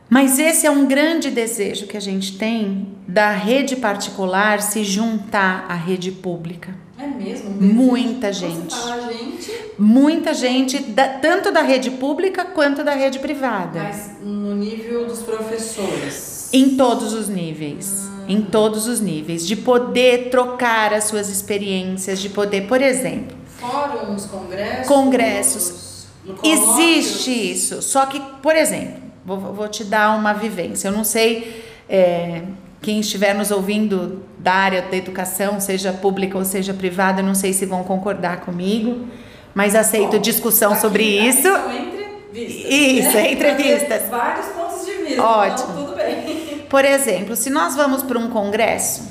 [0.10, 5.65] Mas esse é um grande desejo que a gente tem da rede particular se juntar
[5.70, 6.76] à rede pública.
[6.97, 7.49] É mesmo?
[7.51, 8.75] Muita gente.
[8.75, 9.51] Fala, gente.
[9.77, 13.83] Muita gente, da, tanto da rede pública quanto da rede privada.
[13.83, 16.49] Mas no nível dos professores.
[16.51, 18.07] Em todos os níveis.
[18.07, 18.25] Hum.
[18.27, 19.45] Em todos os níveis.
[19.45, 23.38] De poder trocar as suas experiências, de poder, por exemplo.
[23.57, 24.88] Fóruns, congressos.
[24.88, 26.07] Congressos.
[26.43, 27.81] Existe isso.
[27.81, 30.88] Só que, por exemplo, Vou, vou te dar uma vivência.
[30.88, 32.43] Eu não sei é,
[32.88, 37.52] quem estiver nos ouvindo da área da educação, seja pública ou seja privada, não sei
[37.52, 39.06] se vão concordar comigo,
[39.54, 41.41] mas aceito Bom, discussão aqui, sobre isso.
[41.41, 42.71] São entrevistas.
[42.71, 44.04] Isso, é entrevistas.
[44.08, 45.21] Vários pontos de vista.
[45.21, 45.69] Ótimo.
[45.69, 46.63] Então, tudo bem.
[46.69, 49.10] Por exemplo, se nós vamos para um congresso,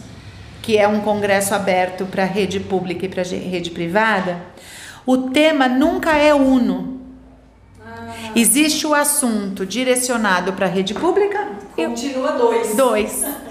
[0.62, 4.40] que é um congresso aberto para rede pública e para rede privada,
[5.04, 6.98] o tema nunca é uno.
[8.34, 11.46] Existe o assunto direcionado para a rede pública.
[11.76, 12.74] Continua dois.
[12.74, 13.22] Dois.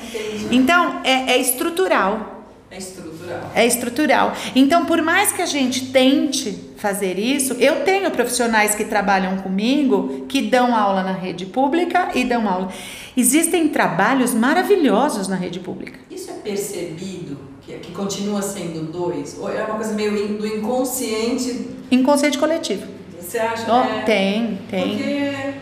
[0.51, 2.43] então, é, é estrutural.
[2.69, 3.51] É estrutural.
[3.55, 4.33] É estrutural.
[4.55, 10.25] Então, por mais que a gente tente fazer isso, eu tenho profissionais que trabalham comigo
[10.27, 12.69] que dão aula na rede pública e dão aula.
[13.15, 15.99] Existem trabalhos maravilhosos na rede pública.
[16.11, 19.37] Isso é percebido que, que continua sendo dois?
[19.39, 21.69] Ou é uma coisa meio do inconsciente?
[21.89, 22.85] Inconsciente coletivo.
[23.19, 23.65] Você acha?
[23.67, 24.89] Oh, é, tem, tem.
[24.89, 25.53] Porque é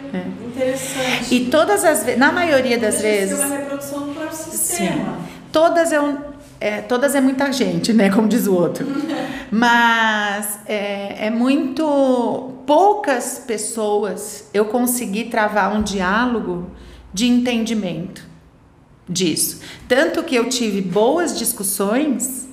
[0.46, 1.34] interessante.
[1.34, 3.40] E todas as vezes, na maioria das vezes.
[3.40, 4.13] É uma reprodução
[4.58, 5.16] sistema.
[5.16, 5.26] Sim.
[5.52, 6.18] Todas é um.
[6.60, 8.10] É, todas é muita gente, né?
[8.10, 8.86] Como diz o outro.
[9.52, 12.52] Mas é, é muito.
[12.66, 16.72] Poucas pessoas eu consegui travar um diálogo
[17.14, 18.26] de entendimento
[19.08, 19.60] disso.
[19.88, 22.48] Tanto que eu tive boas discussões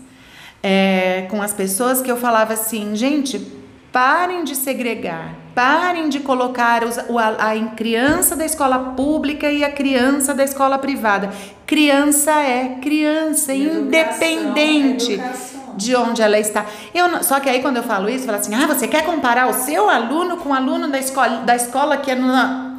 [0.60, 3.60] é, com as pessoas que eu falava assim, gente,
[3.92, 10.44] Parem de segregar, parem de colocar a, criança da escola pública e a criança da
[10.44, 11.30] escola privada.
[11.66, 15.74] Criança é criança, educação, independente educação.
[15.76, 16.66] de onde ela está.
[16.94, 19.48] Eu, só que aí quando eu falo isso, eu falo assim: ah, você quer comparar
[19.48, 22.70] o seu aluno com o aluno da escola, da escola que é na.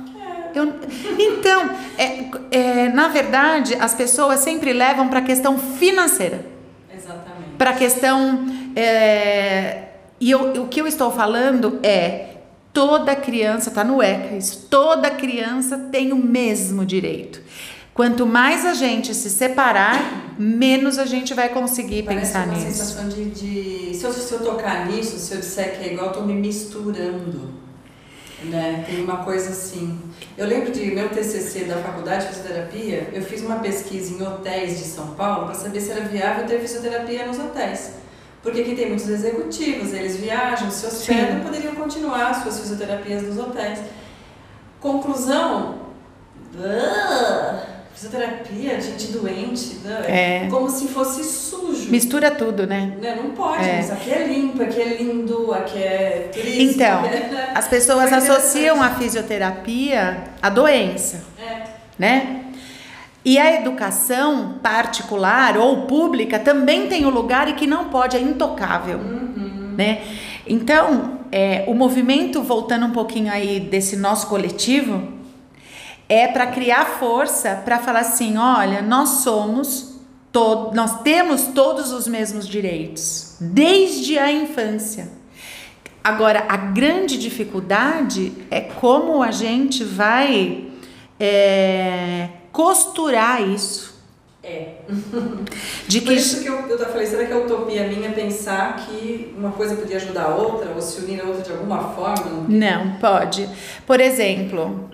[0.53, 0.73] Eu,
[1.17, 6.45] então, é, é, na verdade, as pessoas sempre levam para a questão financeira.
[6.93, 7.55] Exatamente.
[7.57, 8.45] Para a questão.
[8.75, 9.83] É,
[10.19, 12.30] e eu, o que eu estou falando é
[12.73, 17.41] toda criança, tá no ECA isso, toda criança tem o mesmo direito.
[17.93, 22.65] Quanto mais a gente se separar, menos a gente vai conseguir Parece pensar uma nisso.
[22.65, 26.07] sensação de, de se, eu, se eu tocar nisso, se eu disser que é igual,
[26.07, 27.51] eu tô me misturando.
[28.45, 28.83] Né?
[28.87, 29.99] Tem uma coisa assim.
[30.37, 34.79] Eu lembro de meu TCC da faculdade de fisioterapia, eu fiz uma pesquisa em hotéis
[34.79, 38.00] de São Paulo para saber se era viável ter fisioterapia nos hotéis.
[38.43, 43.37] Porque aqui tem muitos executivos, eles viajam, se hospedam e poderiam continuar suas fisioterapias nos
[43.37, 43.79] hotéis.
[44.79, 45.75] Conclusão,
[46.55, 47.59] uh,
[47.93, 50.47] fisioterapia, gente doente, uh, é.
[50.49, 51.91] como se fosse sujo.
[51.91, 52.97] Mistura tudo, né?
[52.99, 53.15] né?
[53.15, 53.75] Não pode, é.
[53.75, 56.71] mas aqui é limpo, aqui é lindo, aqui é turismo.
[56.71, 61.63] Então, é, as pessoas associam a fisioterapia à doença, é.
[61.99, 62.40] né?
[63.23, 68.17] E a educação particular ou pública também tem o um lugar e que não pode,
[68.17, 68.97] é intocável.
[68.97, 69.75] Uhum.
[69.77, 70.01] Né?
[70.47, 75.07] Então, é, o movimento, voltando um pouquinho aí desse nosso coletivo,
[76.09, 82.07] é para criar força para falar assim: olha, nós somos, todo, nós temos todos os
[82.07, 85.09] mesmos direitos, desde a infância.
[86.03, 90.65] Agora, a grande dificuldade é como a gente vai.
[91.19, 93.91] É, costurar isso.
[94.43, 94.77] É.
[95.87, 96.05] De que...
[96.05, 99.51] Por isso que eu, eu falei, será que a utopia minha é pensar que uma
[99.51, 102.45] coisa podia ajudar a outra, ou se unir a outra de alguma forma?
[102.47, 103.47] Não, pode.
[103.85, 104.89] Por exemplo,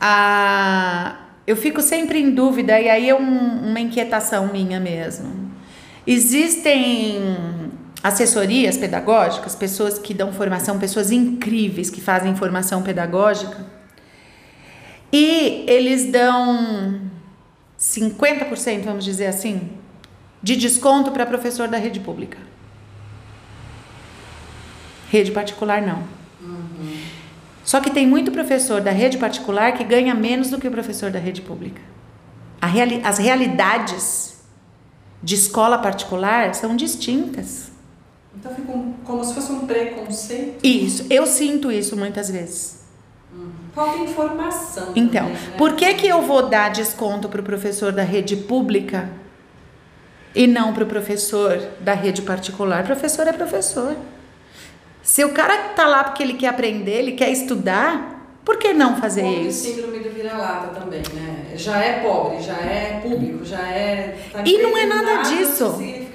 [0.00, 1.16] a...
[1.46, 5.46] eu fico sempre em dúvida, e aí é um, uma inquietação minha mesmo.
[6.06, 7.36] Existem
[8.02, 13.75] assessorias pedagógicas, pessoas que dão formação, pessoas incríveis que fazem formação pedagógica,
[15.12, 17.00] e eles dão
[17.78, 19.70] 50%, vamos dizer assim,
[20.42, 22.38] de desconto para professor da rede pública.
[25.10, 26.02] Rede particular não.
[26.40, 26.98] Uhum.
[27.64, 31.10] Só que tem muito professor da rede particular que ganha menos do que o professor
[31.10, 31.82] da rede pública.
[32.62, 34.40] Reali as realidades
[35.22, 37.70] de escola particular são distintas.
[38.38, 38.72] Então fica
[39.04, 40.64] como se fosse um preconceito.
[40.64, 42.85] Isso, eu sinto isso muitas vezes.
[43.76, 44.92] Falta informação.
[44.96, 45.54] Então, também, né?
[45.58, 49.10] por que, que eu vou dar desconto para o professor da rede pública
[50.34, 52.84] e não para o professor da rede particular?
[52.84, 53.94] Professor é professor.
[55.02, 58.96] Se o cara tá lá porque ele quer aprender, ele quer estudar, por que não
[58.96, 59.66] fazer Como isso?
[59.66, 61.35] síndrome do vira-lata também, né?
[61.56, 64.16] Já é pobre, já é público, já é.
[64.32, 65.76] Tá e não é nada disso.
[65.78, 66.06] Né?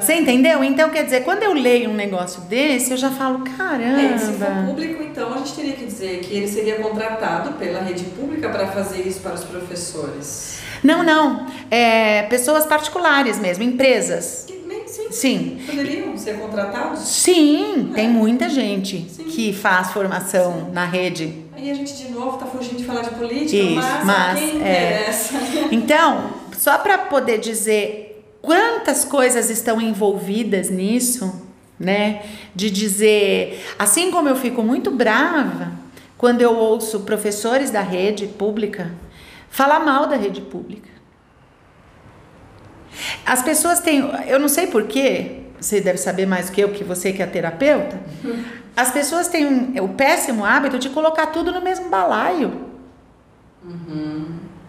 [0.00, 0.64] Você entendeu?
[0.64, 4.00] Então, quer dizer, quando eu leio um negócio desse, eu já falo, caramba.
[4.00, 7.80] É, se for público, então a gente teria que dizer que ele seria contratado pela
[7.80, 10.58] rede pública para fazer isso para os professores.
[10.82, 11.46] Não, não.
[11.70, 14.46] É, pessoas particulares mesmo, empresas.
[14.86, 15.10] Sim.
[15.10, 15.58] Sim.
[15.66, 17.00] Poderiam ser contratados?
[17.00, 17.94] Sim, é.
[17.94, 19.24] tem muita gente Sim.
[19.24, 20.72] que faz formação Sim.
[20.72, 21.44] na rede.
[21.54, 24.62] Aí a gente de novo está fugindo de falar de política, Isso, mas, mas quem
[24.62, 25.10] é.
[25.72, 31.42] Então, só para poder dizer quantas coisas estão envolvidas nisso,
[31.78, 32.22] né?
[32.54, 35.72] De dizer, assim como eu fico muito brava
[36.16, 38.92] quando eu ouço professores da rede pública
[39.50, 40.95] falar mal da rede pública.
[43.24, 46.84] As pessoas têm, eu não sei porquê, você deve saber mais do que eu, que
[46.84, 48.00] você que é terapeuta.
[48.76, 52.66] As pessoas têm o péssimo hábito de colocar tudo no mesmo balaio.
[53.64, 54.26] Uhum.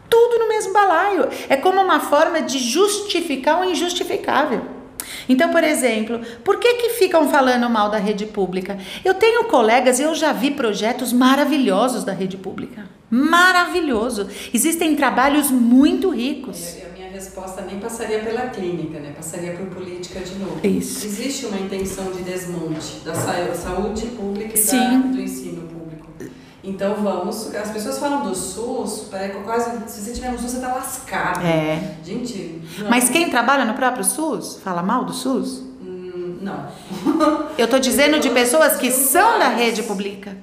[0.09, 1.27] Tudo no mesmo balaio.
[1.49, 4.77] É como uma forma de justificar o injustificável.
[5.27, 8.77] Então, por exemplo, por que, que ficam falando mal da rede pública?
[9.03, 12.85] Eu tenho colegas e eu já vi projetos maravilhosos da rede pública.
[13.09, 14.29] Maravilhoso.
[14.53, 16.77] Existem trabalhos muito ricos.
[16.77, 19.11] É, resposta nem passaria pela clínica, né?
[19.15, 20.59] passaria por política de novo.
[20.65, 21.05] Isso.
[21.05, 23.13] Existe uma intenção de desmonte da
[23.55, 25.77] saúde pública e da, do ensino público.
[26.63, 27.55] Então vamos.
[27.55, 29.09] As pessoas falam do SUS,
[29.43, 29.71] quase.
[29.87, 31.45] Se você tiver no SUS, você está lascado.
[31.45, 31.95] É.
[32.03, 32.61] Gente.
[32.77, 32.89] Não.
[32.89, 35.63] Mas quem trabalha no próprio SUS fala mal do SUS?
[35.81, 36.67] Hum, não.
[37.57, 40.37] Eu estou dizendo de pessoas que são da rede pública.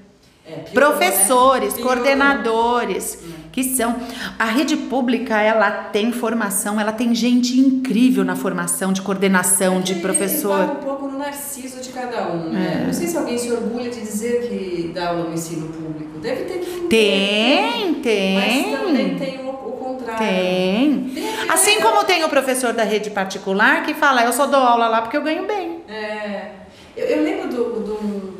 [0.47, 1.83] É, pior, professores, né?
[1.83, 3.33] coordenadores, hum.
[3.55, 3.95] Que são.
[4.37, 9.95] A rede pública, ela tem formação, ela tem gente incrível na formação de coordenação, de
[9.97, 10.61] professor.
[10.65, 12.81] Um pouco no narciso de cada um, né?
[12.81, 12.87] É.
[12.87, 16.19] Não sei se alguém se orgulha de dizer que dá aula no ensino público.
[16.19, 16.81] Deve ter que.
[16.89, 18.35] Tem, tem.
[18.35, 20.19] Mas também tem o, o contrário.
[20.19, 21.11] Tem.
[21.15, 24.89] tem assim como tem o professor da rede particular que fala, eu só dou aula
[24.89, 25.79] lá porque eu ganho bem.
[25.89, 26.49] É.
[26.97, 28.34] Eu, eu lembro do, do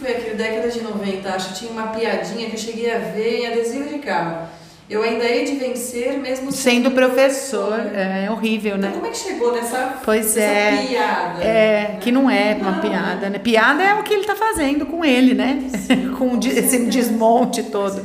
[0.00, 0.36] foi aquilo?
[0.36, 1.54] Década de 90, acho.
[1.54, 4.48] Tinha uma piadinha que eu cheguei a ver em adesivo de carro.
[4.88, 7.78] Eu ainda hei de vencer mesmo sendo, sendo professor.
[7.94, 8.88] É, é horrível, né?
[8.88, 11.44] Então, como é que chegou nessa, pois nessa é, piada?
[11.44, 12.80] É, que não é uma não.
[12.80, 13.38] piada, né?
[13.38, 15.62] Piada é o que ele está fazendo com ele, né?
[15.86, 18.02] Sim, com, com esse desmonte todo.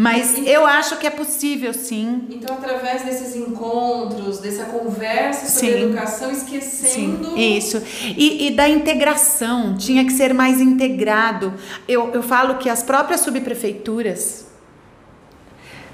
[0.00, 2.28] Mas eu acho que é possível, sim.
[2.30, 5.82] Então, através desses encontros, dessa conversa sobre sim.
[5.82, 7.34] educação, esquecendo.
[7.34, 7.82] Sim, isso.
[8.16, 11.52] E, e, da integração, tinha que ser mais integrado.
[11.88, 14.46] Eu, eu falo que as próprias subprefeituras.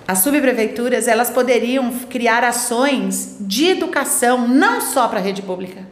[0.06, 5.88] As subprefeituras, elas poderiam criar ações de educação, não só para a rede pública.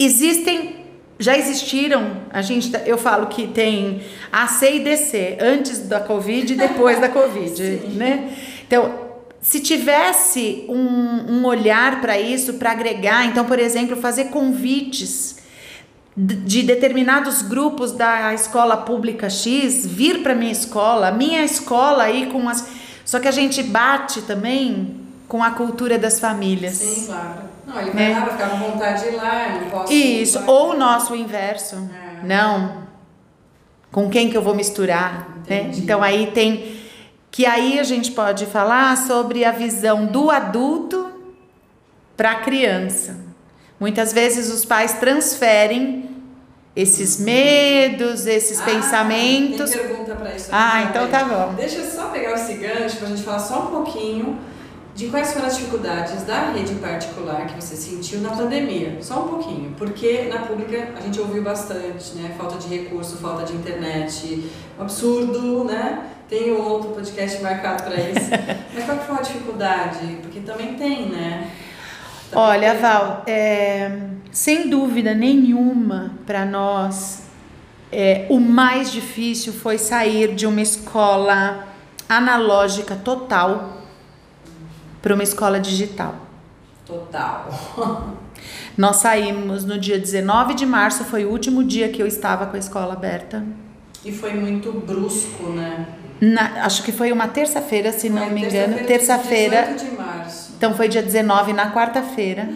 [0.00, 0.81] Existem
[1.18, 6.00] já existiram, a gente, tá, eu falo que tem A, C e DC, antes da
[6.00, 7.62] Covid e depois da Covid,
[7.94, 8.36] né?
[8.66, 15.42] Então, se tivesse um, um olhar para isso, para agregar, então, por exemplo, fazer convites
[16.16, 22.48] de determinados grupos da escola pública X vir para minha escola, minha escola aí com
[22.48, 22.68] as.
[23.04, 26.74] Só que a gente bate também com a cultura das famílias.
[26.74, 27.51] Sim, claro.
[27.72, 28.14] Não, ele vai né?
[28.14, 29.92] lá, vai ficar com vontade de ir lá, não posso.
[29.92, 31.76] Isso, ou o nosso inverso.
[31.76, 32.26] É.
[32.26, 32.82] Não.
[33.90, 35.28] Com quem que eu vou misturar?
[35.48, 35.70] Né?
[35.74, 36.80] Então aí tem.
[37.30, 41.10] Que aí a gente pode falar sobre a visão do adulto
[42.14, 43.16] para a criança.
[43.80, 46.10] Muitas vezes os pais transferem
[46.76, 49.70] esses medos, esses ah, pensamentos.
[49.70, 50.48] Tem pergunta para isso.
[50.52, 51.54] Ah, então tá bom.
[51.54, 54.38] Deixa eu só pegar esse gancho para a gente falar só um pouquinho
[54.94, 58.98] de quais foram as dificuldades da rede particular que você sentiu na pandemia?
[59.00, 62.34] Só um pouquinho, porque na pública a gente ouviu bastante, né?
[62.36, 66.10] Falta de recurso, falta de internet, um absurdo, né?
[66.28, 68.30] Tem outro podcast marcado para isso.
[68.74, 70.18] Mas qual foi a dificuldade?
[70.20, 71.50] Porque também tem, né?
[72.30, 72.80] Também Olha, tem...
[72.80, 73.98] Val, é,
[74.30, 77.22] sem dúvida nenhuma para nós,
[77.90, 81.66] é, o mais difícil foi sair de uma escola
[82.08, 83.81] analógica total
[85.02, 86.14] para uma escola digital.
[86.86, 87.50] Total.
[88.78, 92.56] Nós saímos no dia 19 de março, foi o último dia que eu estava com
[92.56, 93.44] a escola aberta.
[94.04, 95.86] E foi muito brusco, né?
[96.20, 98.86] Na, acho que foi uma terça-feira, se foi não me engano.
[98.86, 99.74] Terça-feira.
[99.74, 100.52] de março.
[100.56, 102.48] Então foi dia 19, na quarta-feira.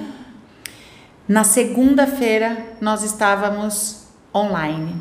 [1.29, 4.95] Na segunda-feira, nós estávamos online.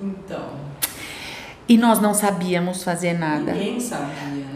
[0.00, 0.50] Então.
[1.68, 3.52] E nós não sabíamos fazer nada.
[3.52, 4.47] Ninguém sabia.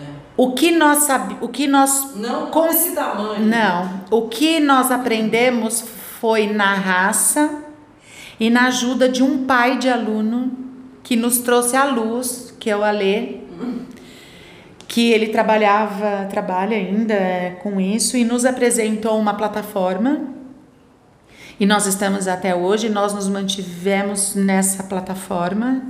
[0.43, 3.47] O que nós sabe, o que nós não com esse tamanho.
[3.47, 5.81] Não, o que nós aprendemos
[6.19, 7.63] foi na raça
[8.41, 10.51] e na ajuda de um pai de aluno
[11.05, 13.37] que nos trouxe a luz, que é o Alê.
[14.89, 20.23] que ele trabalhava, trabalha ainda é, com isso e nos apresentou uma plataforma.
[21.61, 25.83] E nós estamos até hoje, nós nos mantivemos nessa plataforma.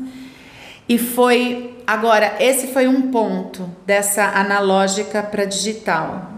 [0.87, 6.31] E foi agora esse foi um ponto dessa analógica para digital.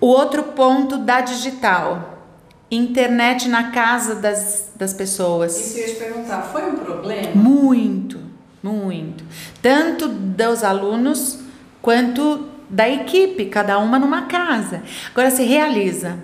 [0.00, 2.22] O outro ponto da digital,
[2.70, 5.58] internet na casa das, das pessoas.
[5.58, 7.34] Isso eu ia te perguntar, foi um problema?
[7.34, 8.20] Muito,
[8.62, 9.24] muito.
[9.62, 11.38] Tanto dos alunos
[11.80, 14.82] quanto da equipe, cada uma numa casa.
[15.12, 16.18] Agora se realiza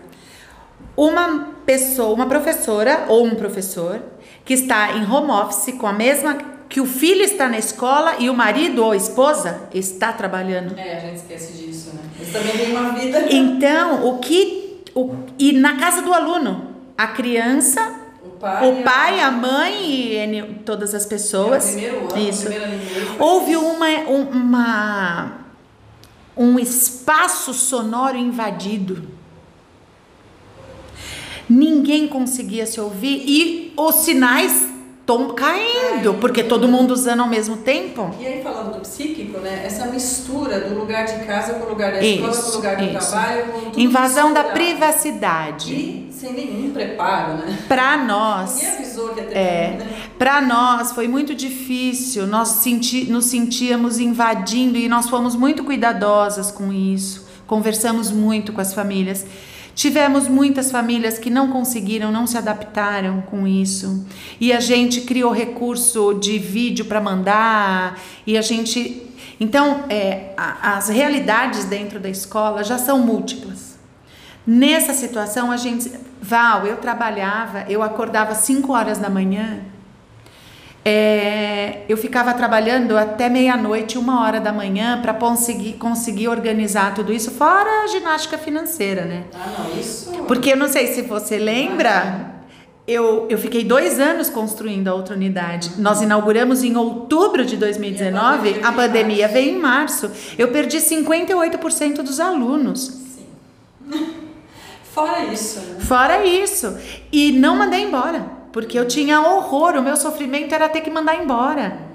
[0.97, 4.03] uma pessoa, uma professora ou um professor
[4.45, 6.35] que está em home office com a mesma
[6.73, 10.75] que o filho está na escola e o marido ou a esposa está trabalhando.
[10.79, 12.01] É, a gente esquece disso, né?
[12.19, 13.27] Eles também têm uma vida.
[13.31, 17.95] Então, o que o, e na casa do aluno, a criança,
[18.25, 21.77] O pai, o pai, a mãe e todas as pessoas.
[21.77, 22.49] É o primeiro ano, Isso.
[23.19, 25.33] Houve uma, um- uma
[26.35, 29.07] um espaço sonoro invadido.
[31.49, 34.72] Ninguém conseguia se ouvir e os sinais
[35.03, 38.11] estão caindo, porque todo mundo usando ao mesmo tempo.
[38.21, 39.63] E aí, falando do psíquico, né?
[39.67, 42.77] Essa mistura do lugar de casa com o lugar da escola, com Isso, o lugar
[42.77, 43.11] do isso.
[43.11, 44.53] trabalho, com tudo Invasão da misturado.
[44.53, 45.75] privacidade.
[45.75, 47.59] E sem nenhum preparo, né?
[47.67, 49.77] Para nós, Ninguém avisou que ia ter É.
[49.81, 49.87] né?
[50.19, 56.51] Para nós foi muito difícil, nós senti, nos sentíamos invadindo e nós fomos muito cuidadosas
[56.53, 57.27] com isso.
[57.47, 59.27] Conversamos muito com as famílias.
[59.75, 64.07] Tivemos muitas famílias que não conseguiram, não se adaptaram com isso.
[64.41, 67.99] E a gente criou recurso de vídeo para mandar.
[68.27, 69.03] E a gente.
[69.41, 73.79] Então, é, a- as realidades dentro da escola já são múltiplas.
[74.47, 75.91] Nessa situação, a gente.
[76.21, 79.61] Val, eu trabalhava, eu acordava 5 horas da manhã.
[80.85, 87.13] É, eu ficava trabalhando até meia-noite, uma hora da manhã, para conseguir, conseguir organizar tudo
[87.13, 89.25] isso, fora a ginástica financeira, né?
[89.33, 90.11] Ah, não, isso.
[90.27, 92.33] Porque eu não sei se você lembra,
[92.87, 95.73] eu, eu fiquei dois anos construindo a outra unidade.
[95.79, 100.11] Nós inauguramos em outubro de 2019, E a pandemia veio em março.
[100.37, 103.01] Eu perdi 58% dos alunos.
[104.93, 105.81] Fora isso, né?
[105.81, 106.77] Fora isso.
[107.11, 111.17] E não mandei embora, porque eu tinha horror, o meu sofrimento era ter que mandar
[111.17, 111.91] embora.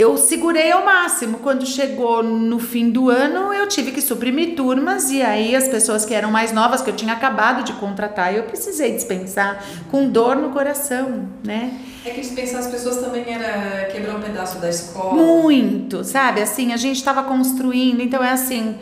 [0.00, 1.40] Eu segurei ao máximo.
[1.40, 6.06] Quando chegou no fim do ano, eu tive que suprimir turmas e aí as pessoas
[6.06, 10.36] que eram mais novas, que eu tinha acabado de contratar, eu precisei dispensar com dor
[10.36, 11.78] no coração, né?
[12.02, 15.22] É que dispensar as pessoas também era quebrar um pedaço da escola.
[15.22, 16.40] Muito, sabe?
[16.40, 18.78] Assim, a gente estava construindo, então é assim,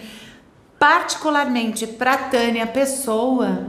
[0.78, 3.66] particularmente para Tânia pessoa,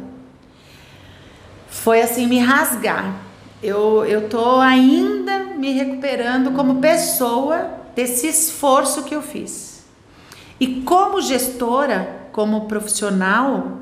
[1.70, 3.16] foi assim me rasgar.
[3.62, 9.84] Eu eu tô ainda me recuperando como pessoa desse esforço que eu fiz.
[10.60, 13.80] E como gestora, como profissional,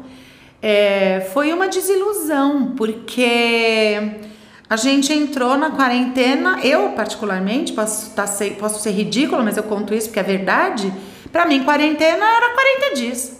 [0.61, 4.21] é, foi uma desilusão, porque
[4.69, 8.25] a gente entrou na quarentena, eu particularmente, posso, tá
[8.59, 10.93] posso ser ridícula, mas eu conto isso porque é verdade.
[11.31, 13.36] Pra mim, quarentena era 40 dias.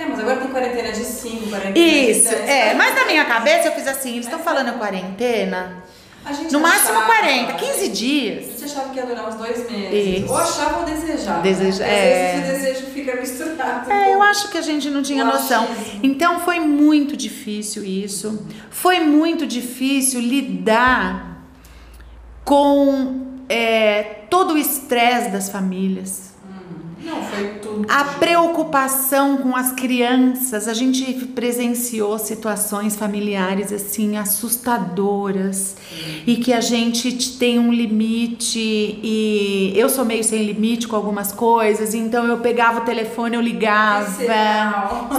[0.00, 1.80] É, mas agora tem quarentena de 5, quarentena de
[2.10, 2.48] Isso, 10.
[2.48, 2.74] é.
[2.74, 5.82] Mas na minha cabeça eu fiz assim: eles estão falando quarentena.
[6.24, 8.44] A gente No máximo achava- 40, 15 A dias.
[8.46, 10.18] gente achava que ia durar uns dois meses.
[10.24, 10.30] Isso.
[10.30, 11.40] Ou achava ou desejava.
[11.40, 11.90] Deseja- né?
[11.94, 12.34] é.
[12.34, 13.90] Às vezes esse desejo fica misturado.
[13.90, 15.64] É, eu acho que a gente não tinha O noção.
[15.64, 16.00] achismo.
[16.02, 18.46] Então foi muito difícil isso.
[18.70, 21.38] Foi muito difícil lidar
[22.44, 26.27] com é, todo o estresse das famílias.
[27.02, 27.86] Não, foi tudo.
[27.88, 35.76] A preocupação com as crianças, a gente presenciou situações familiares assim assustadoras
[36.26, 41.32] e que a gente tem um limite e eu sou meio sem limite com algumas
[41.32, 44.10] coisas, então eu pegava o telefone, eu ligava.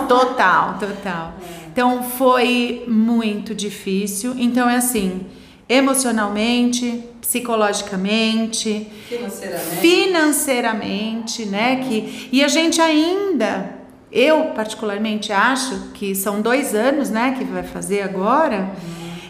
[0.07, 1.33] Total, total.
[1.71, 4.35] Então foi muito difícil.
[4.37, 5.21] Então é assim,
[5.69, 9.75] emocionalmente, psicologicamente, Financeiramente.
[9.77, 11.83] financeiramente, né?
[11.87, 13.71] Que, e a gente ainda,
[14.11, 17.35] eu particularmente acho que são dois anos, né?
[17.37, 18.71] Que vai fazer agora.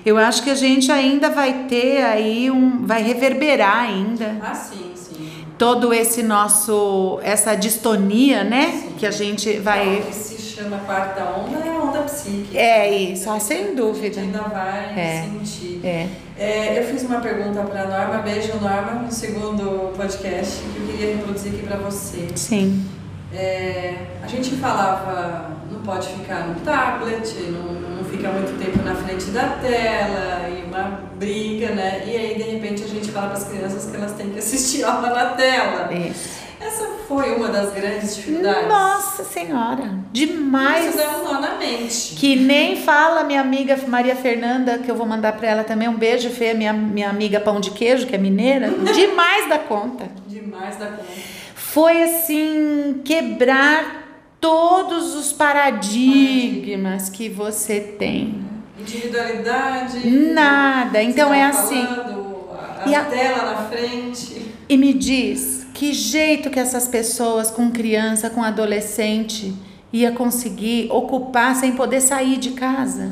[0.05, 4.91] Eu acho que a gente ainda vai ter aí um, vai reverberar ainda Ah, sim,
[4.95, 5.29] sim.
[5.57, 8.71] todo esse nosso, essa distonia, né?
[8.71, 8.93] Sim.
[8.97, 12.57] Que a gente vai, que se chama quarta onda é a onda psíquica.
[12.57, 14.21] é isso, ah, sem A dúvida.
[14.21, 15.23] gente ainda vai É.
[15.25, 15.81] sentir.
[15.83, 16.07] É.
[16.39, 21.15] É, eu fiz uma pergunta para Norma, beijo Norma, no segundo podcast, que eu queria
[21.17, 22.29] reproduzir aqui para você.
[22.33, 22.85] Sim.
[23.33, 28.95] É, a gente falava não pode ficar no tablet, não, não fica muito tempo na
[28.95, 32.03] frente da tela, e uma briga, né?
[32.05, 34.83] E aí, de repente, a gente fala para as crianças que elas têm que assistir
[34.83, 35.93] aula na tela.
[35.93, 36.48] Isso.
[36.69, 38.67] Essa foi uma das grandes dificuldades.
[38.69, 40.89] Nossa Senhora, demais.
[40.89, 42.15] Isso dá um nó na mente.
[42.15, 45.95] Que nem fala minha amiga Maria Fernanda, que eu vou mandar para ela também um
[45.97, 48.69] beijo, Fê, minha, minha amiga Pão de Queijo, que é mineira.
[48.93, 50.09] Demais da conta.
[50.27, 51.03] Demais da conta.
[51.55, 54.07] Foi assim, quebrar
[54.39, 58.43] todos os paradigmas que você tem.
[58.79, 60.07] Individualidade.
[60.09, 61.01] Nada.
[61.01, 61.85] Então é assim.
[61.85, 62.47] Falando,
[62.85, 64.45] a, E a a- tela na frente.
[64.67, 69.55] E me diz, que jeito que essas pessoas com criança, com adolescente,
[69.93, 73.09] ia conseguir ocupar sem poder sair de casa?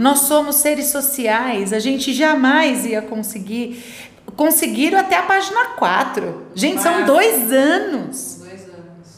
[0.00, 3.84] Nós somos seres sociais, a gente jamais ia conseguir.
[4.34, 6.48] Conseguiram até a página 4.
[6.56, 8.40] Gente, são dois anos.
[8.40, 9.08] Dois anos.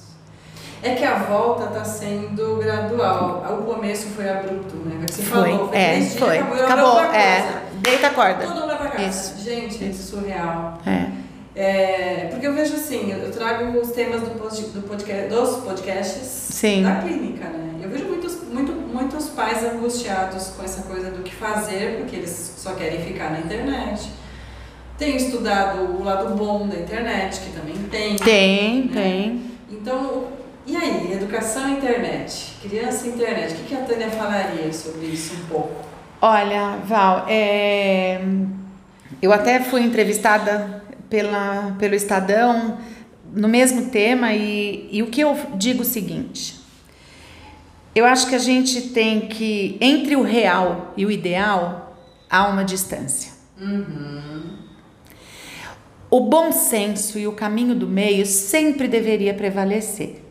[0.82, 3.60] É que a volta está sendo gradual.
[3.60, 5.06] O começo foi abrupto, né?
[5.08, 6.38] Você Foi, falou, é, três dias, foi.
[6.38, 7.62] Acabou, Acabou, é.
[7.76, 8.46] Deita a corda.
[8.46, 9.08] Todo mundo vai pra casa.
[9.08, 9.42] Isso.
[9.42, 10.78] Gente, isso é surreal.
[10.86, 11.19] É.
[11.54, 16.26] É, porque eu vejo assim, eu trago os temas do, pod- do podcast, dos podcasts
[16.26, 16.82] Sim.
[16.84, 17.74] da clínica, né?
[17.82, 22.54] Eu vejo muitos, muito, muitos pais angustiados com essa coisa do que fazer, porque eles
[22.56, 24.10] só querem ficar na internet.
[24.96, 28.16] Tenho estudado o lado bom da internet, que também tem.
[28.16, 28.90] Tem, né?
[28.92, 29.42] tem.
[29.70, 30.24] Então,
[30.66, 32.58] e aí, educação e internet?
[32.62, 35.74] Criança e internet, o que, que a Tânia falaria sobre isso um pouco?
[36.22, 38.20] Olha, Val, é,
[39.22, 40.79] eu até fui entrevistada
[41.10, 42.78] pela, pelo Estadão
[43.32, 46.58] no mesmo tema e, e o que eu digo o seguinte:
[47.94, 51.96] eu acho que a gente tem que, entre o real e o ideal,
[52.30, 53.32] há uma distância.
[56.10, 60.24] O bom senso e o caminho do meio sempre deveria prevalecer.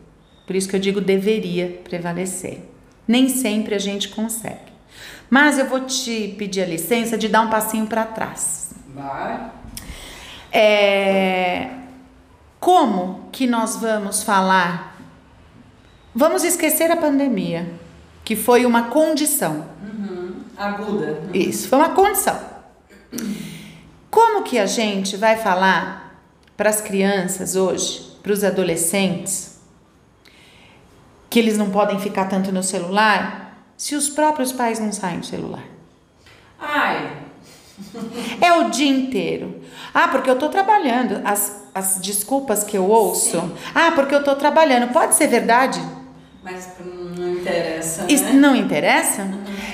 [0.46, 2.58] Por isso que eu digo deveria prevalecer.
[3.06, 4.70] Nem sempre a gente consegue.
[5.28, 8.72] Mas eu vou te pedir a licença de dar um passinho para trás.
[8.94, 9.59] Vai.
[10.52, 11.70] É,
[12.58, 14.96] como que nós vamos falar?
[16.14, 17.72] Vamos esquecer a pandemia,
[18.24, 19.66] que foi uma condição.
[20.56, 21.22] Aguda.
[21.32, 22.38] Isso, foi uma condição.
[24.10, 26.20] Como que a gente vai falar
[26.56, 29.58] para as crianças hoje, para os adolescentes,
[31.30, 35.26] que eles não podem ficar tanto no celular, se os próprios pais não saem do
[35.26, 35.64] celular?
[36.58, 37.16] Ai,
[38.40, 39.59] É o dia inteiro.
[39.92, 41.20] Ah, porque eu tô trabalhando.
[41.24, 43.40] As, as desculpas que eu ouço.
[43.40, 43.52] Sim.
[43.74, 44.92] Ah, porque eu tô trabalhando.
[44.92, 45.80] Pode ser verdade?
[46.42, 48.32] mas não interessa, Isso né?
[48.32, 49.28] não interessa?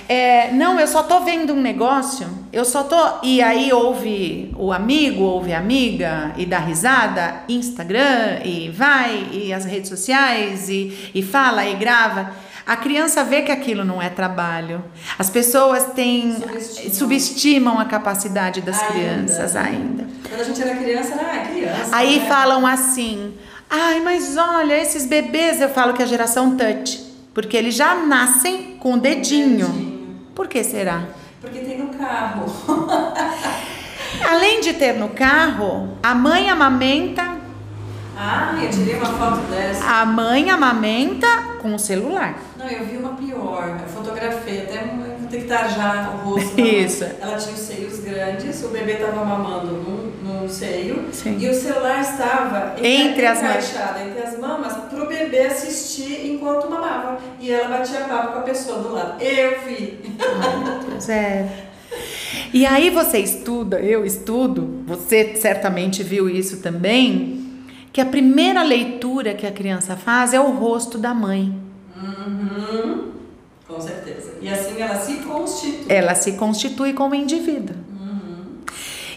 [0.09, 2.97] É, não, eu só tô vendo um negócio, eu só tô.
[3.23, 9.53] E aí ouve o amigo, ouve a amiga e dá risada, Instagram, e vai, e
[9.53, 12.33] as redes sociais, e, e fala e grava.
[12.67, 14.85] A criança vê que aquilo não é trabalho.
[15.17, 16.95] As pessoas têm, Subestimam.
[16.95, 18.93] subestimam a capacidade das Ainda.
[18.93, 20.07] crianças ainda.
[20.29, 21.97] Quando a gente era criança, era ah, criança.
[21.97, 22.27] Aí né?
[22.29, 23.35] falam assim:
[23.71, 27.01] ai, mas olha, esses bebês, eu falo que é a geração touch,
[27.33, 29.69] porque eles já nascem com o dedinho.
[29.69, 30.17] Dedinho.
[30.35, 31.05] Por que será?
[31.41, 32.47] Porque tem no carro.
[34.29, 37.36] Além de ter no carro, a mãe amamenta,
[38.19, 39.85] Ah, eu tirei uma foto dessa.
[39.85, 41.27] a mãe amamenta
[41.61, 42.39] com o celular.
[42.59, 43.79] Não, eu vi uma pior.
[43.83, 46.59] Eu fotografei, até vou ter que tarjar o rosto.
[46.59, 47.05] Isso.
[47.05, 51.37] Ela tinha os seios grandes, o bebê estava mamando num, num seio Sim.
[51.39, 56.71] e o celular estava Entre as encaixado entre as mamas para o bebê assistir enquanto
[56.71, 57.19] mamava.
[57.39, 59.23] E ela batia papo com a pessoa do lado.
[59.23, 60.01] Eu vi.
[60.19, 61.67] Ai, Deus, é.
[62.53, 67.46] E aí você estuda, eu estudo, você certamente viu isso também,
[67.97, 71.59] que a primeira leitura que a criança faz é o rosto da mãe.
[71.97, 73.13] Uhum.
[73.67, 74.35] Com certeza.
[74.39, 75.87] E assim ela se constitui.
[75.89, 77.75] Ela se constitui como indivíduo.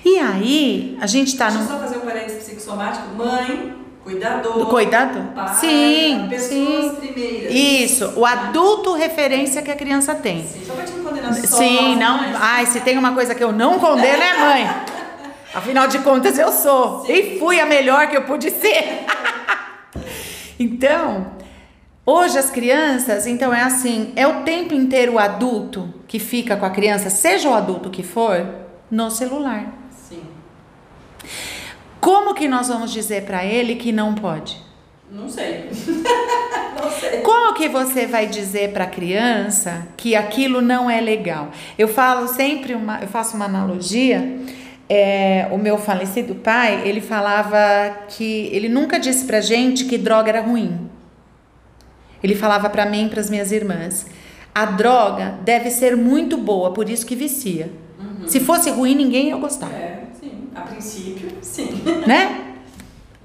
[0.05, 1.69] E aí, a gente tá Deixa eu num.
[1.73, 3.05] só fazer um parênteses psicossomático.
[3.17, 4.57] Mãe, cuidador.
[4.59, 5.35] Do cuidado?
[5.35, 6.95] Pai, Sim, pessoas sim.
[7.01, 7.53] primeiras.
[7.53, 10.47] Isso, o adulto referência que a criança tem.
[10.47, 12.17] Sim, só pra te não condenar só Sim, não.
[12.19, 12.37] mães.
[12.39, 14.69] Ai, se tem uma coisa que eu não condeno é mãe.
[15.53, 17.05] Afinal de contas, eu sou.
[17.09, 19.05] E fui a melhor que eu pude ser.
[20.59, 21.33] então,
[22.05, 26.65] hoje as crianças, então é assim, é o tempo inteiro o adulto que fica com
[26.65, 28.45] a criança, seja o adulto que for,
[28.91, 29.73] no celular.
[29.91, 30.23] Sim.
[31.99, 34.57] Como que nós vamos dizer para ele que não pode?
[35.11, 35.69] Não sei.
[36.79, 37.21] não sei.
[37.21, 41.49] Como que você vai dizer para a criança que aquilo não é legal?
[41.77, 44.39] Eu falo sempre uma, eu faço uma analogia.
[44.89, 47.57] É, o meu falecido pai, ele falava
[48.07, 50.89] que ele nunca disse pra gente que droga era ruim.
[52.23, 54.07] Ele falava para mim e para as minhas irmãs:
[54.53, 57.71] a droga deve ser muito boa, por isso que vicia.
[57.99, 58.27] Uhum.
[58.27, 59.71] Se fosse ruim, ninguém ia gostar.
[59.71, 60.49] É, sim.
[60.55, 61.81] A princípio, sim.
[62.07, 62.55] Né?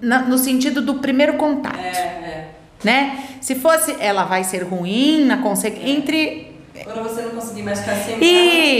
[0.01, 1.79] Na, no sentido do primeiro contato.
[1.79, 2.51] É, é.
[2.85, 3.25] Né?
[3.41, 5.91] Se fosse, ela vai ser ruim na consequência.
[5.91, 6.54] Entre
[6.85, 8.19] quando você não conseguir mais ficar sem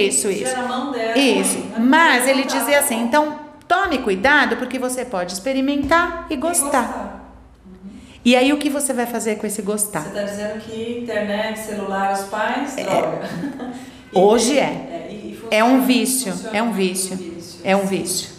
[0.07, 0.57] Isso, isso.
[0.57, 1.59] Na mão dela, isso.
[1.79, 6.67] Mas ele dizia assim: então tome cuidado porque você pode experimentar e gostar.
[6.67, 7.31] E, gostar.
[7.67, 7.91] Uhum.
[8.25, 10.03] e aí o que você vai fazer com esse gostar?
[10.03, 12.85] Você está dizendo que internet, celular, os pais, é.
[12.85, 13.31] droga.
[14.13, 15.09] Hoje é.
[15.51, 16.33] É, é um vício.
[16.53, 17.19] É um vício.
[17.65, 18.31] É um vício.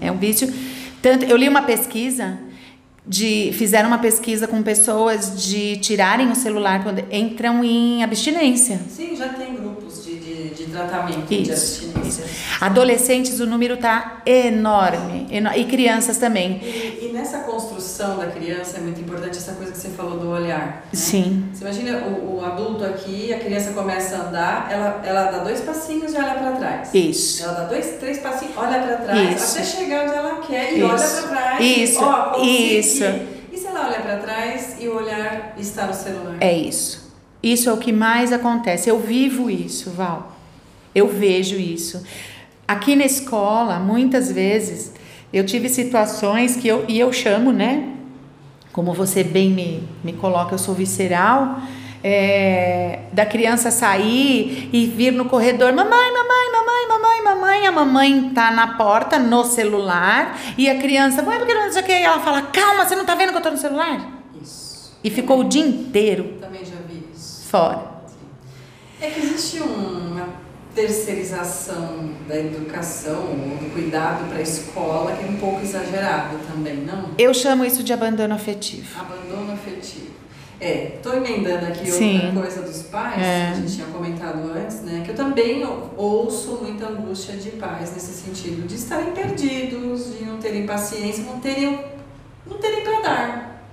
[0.00, 0.52] É um vício.
[1.00, 2.38] Tanto, eu li uma pesquisa
[3.06, 8.80] de fizeram uma pesquisa com pessoas de tirarem o celular quando entram em abstinência.
[8.88, 12.24] Sim, já tem grupos de, de, de tratamento isso, de abstinência.
[12.24, 12.54] Isso.
[12.60, 16.60] Adolescentes, o número está enorme, e crianças também.
[16.62, 20.30] E, e, nessa construção da criança é muito importante essa coisa que você falou do
[20.30, 20.66] olhar.
[20.66, 20.82] Né?
[20.92, 21.48] Sim.
[21.52, 25.60] Você imagina o, o, adulto aqui, a criança começa a andar, ela, ela dá dois
[25.60, 26.94] passinhos e olha para trás.
[26.94, 27.42] Isso.
[27.42, 29.58] Ela dá dois, três passinhos, olha para trás, isso.
[29.58, 30.86] até chegar onde ela quer e isso.
[30.86, 31.64] olha para trás.
[31.64, 32.00] Isso.
[32.02, 33.04] Ó, isso.
[33.52, 36.36] E se ela olha para trás e o olhar está no celular?
[36.40, 37.12] É isso.
[37.42, 38.88] Isso é o que mais acontece.
[38.88, 40.31] Eu vivo isso, Val.
[40.94, 42.04] Eu vejo isso.
[42.66, 44.92] Aqui na escola, muitas vezes,
[45.32, 47.88] eu tive situações que eu, e eu chamo, né?
[48.72, 51.60] Como você bem me, me coloca, eu sou visceral.
[52.04, 58.30] É, da criança sair e vir no corredor, mamãe, mamãe, mamãe, mamãe, mamãe, a mamãe
[58.34, 62.02] tá na porta no celular e a criança, mãe, porque não sei o que, e
[62.02, 64.20] ela fala, calma, você não tá vendo que eu tô no celular?
[64.42, 64.98] Isso.
[65.04, 66.38] E ficou o dia inteiro.
[66.40, 67.44] Também já vi isso.
[67.48, 67.92] Fora.
[69.00, 70.21] É que existe uma
[70.74, 76.76] terceirização da educação ou do cuidado para a escola que é um pouco exagerado também,
[76.76, 77.10] não?
[77.18, 78.98] Eu chamo isso de abandono afetivo.
[78.98, 80.12] Abandono afetivo.
[80.60, 82.26] É, estou emendando aqui Sim.
[82.26, 83.46] outra coisa dos pais, é.
[83.46, 85.02] que a gente tinha comentado antes, né?
[85.04, 85.66] Que eu também
[85.96, 91.40] ouço muita angústia de pais nesse sentido, de estarem perdidos, de não terem paciência, não
[91.40, 91.84] terem,
[92.46, 93.64] não terem para dar,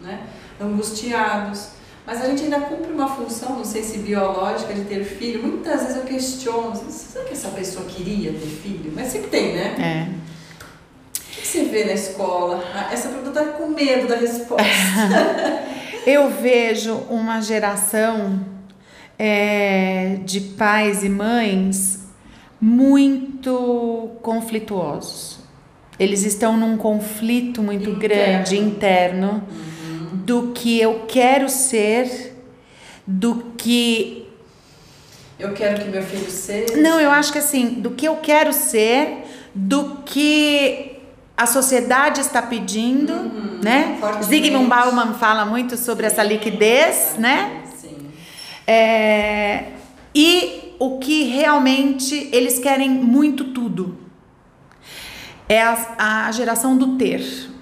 [0.00, 0.28] né?
[0.60, 1.70] Angustiados.
[2.06, 5.42] Mas a gente ainda cumpre uma função, não sei se biológica, de ter filho.
[5.42, 8.92] Muitas vezes eu questiono, será que essa pessoa queria ter filho?
[8.94, 9.74] Mas sempre tem, né?
[9.76, 10.26] É.
[11.18, 12.62] O que você vê na escola?
[12.72, 14.64] Ah, essa pergunta está com medo da resposta.
[16.06, 18.40] eu vejo uma geração
[19.18, 22.06] é, de pais e mães
[22.60, 25.40] muito conflituosos.
[25.98, 27.98] Eles estão num conflito muito interno.
[27.98, 29.42] grande interno.
[29.50, 29.75] Hum
[30.26, 32.34] do que eu quero ser,
[33.06, 34.26] do que.
[35.38, 36.76] Eu quero que meu filho seja.
[36.76, 39.24] Não, eu acho que assim, do que eu quero ser,
[39.54, 40.98] do que
[41.36, 44.00] a sociedade está pedindo, uhum, né?
[44.24, 47.62] Zygmunt Bauman fala muito sobre Sim, essa liquidez, né?
[47.76, 47.96] Sim.
[48.66, 49.64] É,
[50.12, 53.96] e o que realmente eles querem muito tudo.
[55.48, 57.54] É a, a geração do ter.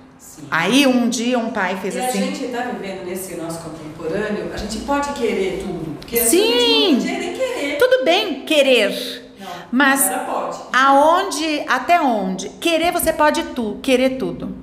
[0.51, 2.19] Aí um dia um pai fez e assim.
[2.19, 5.97] a gente está vivendo nesse nosso contemporâneo, a gente pode querer tudo.
[6.01, 6.97] Porque Sim.
[6.97, 7.79] A nem querer.
[7.79, 9.35] Tudo bem querer.
[9.39, 10.59] Não, mas pode.
[10.73, 12.49] aonde, até onde?
[12.61, 14.55] Querer você pode tu, querer tudo.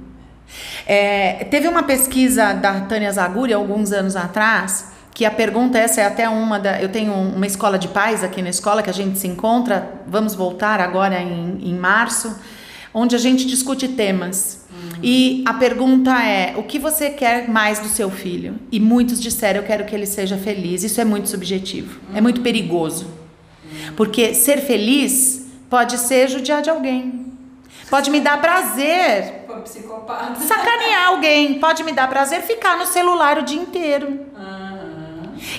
[0.86, 6.06] É, teve uma pesquisa da Tânia Zaguri alguns anos atrás que a pergunta essa é
[6.06, 9.20] até uma da eu tenho uma escola de pais aqui na escola que a gente
[9.20, 12.36] se encontra vamos voltar agora em, em março
[12.94, 14.61] onde a gente discute temas.
[15.02, 15.10] Uhum.
[15.10, 18.56] E a pergunta é: o que você quer mais do seu filho?
[18.72, 20.84] E muitos disseram: eu quero que ele seja feliz.
[20.84, 22.18] Isso é muito subjetivo, uhum.
[22.18, 23.06] é muito perigoso.
[23.06, 23.94] Uhum.
[23.96, 27.26] Porque ser feliz pode ser judiar de alguém.
[27.90, 29.46] Pode me dar prazer.
[29.64, 30.40] Psicopata.
[30.40, 31.60] Sacanear alguém.
[31.60, 34.32] Pode me dar prazer ficar no celular o dia inteiro.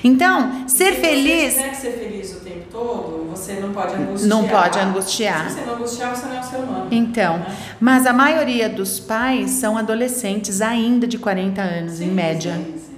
[0.04, 1.54] Então, ser feliz.
[1.54, 4.28] Se você quer ser feliz o tempo todo, você não pode angustiar.
[4.28, 5.50] Não pode angustiar.
[5.50, 6.88] Se você não angustiar, você não é um ser humano.
[6.90, 7.56] Então, né?
[7.80, 12.54] mas a maioria dos pais são adolescentes ainda de 40 anos, sim, em média.
[12.54, 12.92] Sim, sim.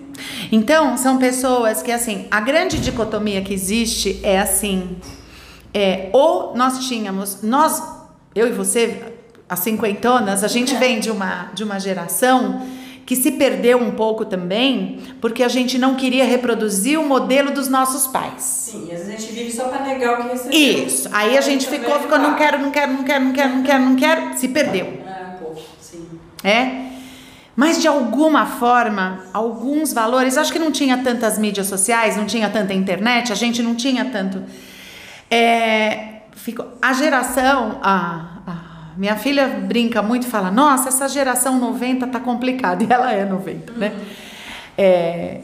[0.52, 4.96] Então, são pessoas que, assim, a grande dicotomia que existe é assim:
[5.72, 7.82] é, ou nós tínhamos, nós,
[8.34, 9.02] eu e você,
[9.48, 12.66] as cinquentonas, a gente vem de uma, de uma geração
[13.06, 17.68] que se perdeu um pouco também, porque a gente não queria reproduzir o modelo dos
[17.68, 18.42] nossos pais.
[18.42, 20.86] Sim, às vezes a gente vive só para negar o que recebeu.
[20.86, 21.08] Isso.
[21.12, 23.84] Aí a gente ficou, ficou, não quero, não quero, não quero, não quero, não quero,
[23.84, 24.86] não quero, se perdeu.
[25.06, 26.08] É, pouco, sim.
[26.42, 26.84] É?
[27.54, 32.48] Mas de alguma forma, alguns valores, acho que não tinha tantas mídias sociais, não tinha
[32.48, 34.42] tanta internet, a gente não tinha tanto.
[35.30, 38.33] É, ficou, a geração, a
[38.96, 42.84] minha filha brinca muito e fala: Nossa, essa geração 90 tá complicada.
[42.84, 43.92] E ela é 90, né?
[44.76, 45.40] É,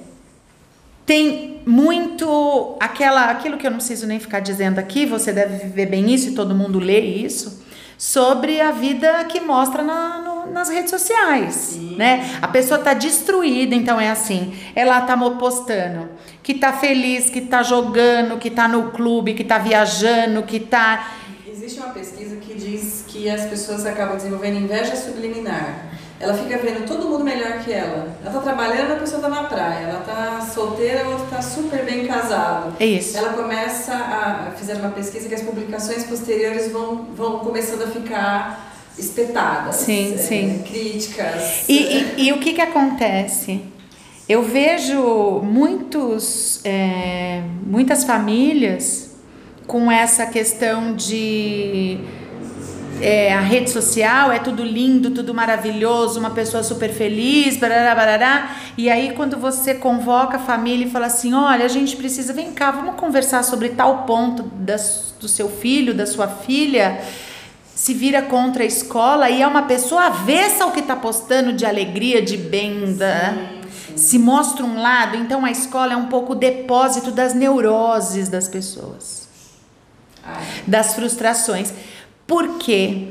[1.06, 5.86] tem muito aquela aquilo que eu não preciso nem ficar dizendo aqui, você deve viver
[5.86, 7.64] bem isso e todo mundo lê isso,
[7.98, 11.96] sobre a vida que mostra na, no, nas redes sociais, Sim.
[11.96, 12.38] né?
[12.40, 16.08] A pessoa tá destruída, então é assim, ela tá postando
[16.42, 21.10] que tá feliz, que tá jogando, que tá no clube, que tá viajando, que tá
[21.46, 22.49] Existe uma pesquisa que
[23.20, 25.90] que as pessoas acabam desenvolvendo inveja subliminar.
[26.18, 28.08] Ela fica vendo todo mundo melhor que ela.
[28.22, 29.86] Ela tá trabalhando, a pessoa tá na praia.
[29.86, 32.74] Ela tá solteira, o outro tá super bem casado.
[32.78, 33.16] É isso.
[33.16, 34.52] Ela começa a.
[34.56, 39.76] Fizeram uma pesquisa que as publicações posteriores vão, vão começando a ficar espetadas.
[39.76, 40.64] Sim, é, sim.
[40.66, 41.66] Críticas.
[41.66, 43.62] E, e, e, o que que acontece?
[44.28, 49.10] Eu vejo muitos, é, muitas famílias
[49.66, 51.98] com essa questão de
[53.00, 58.56] é, a rede social é tudo lindo, tudo maravilhoso, uma pessoa super feliz, barará, barará.
[58.76, 62.52] E aí, quando você convoca a família e fala assim: olha, a gente precisa, vem
[62.52, 67.00] cá, vamos conversar sobre tal ponto das, do seu filho, da sua filha.
[67.74, 71.64] Se vira contra a escola e é uma pessoa avessa ao que está postando de
[71.64, 73.34] alegria, de bem, da,
[73.96, 75.16] se mostra um lado.
[75.16, 79.28] Então, a escola é um pouco o depósito das neuroses das pessoas,
[80.66, 81.72] das frustrações.
[82.30, 83.08] Porque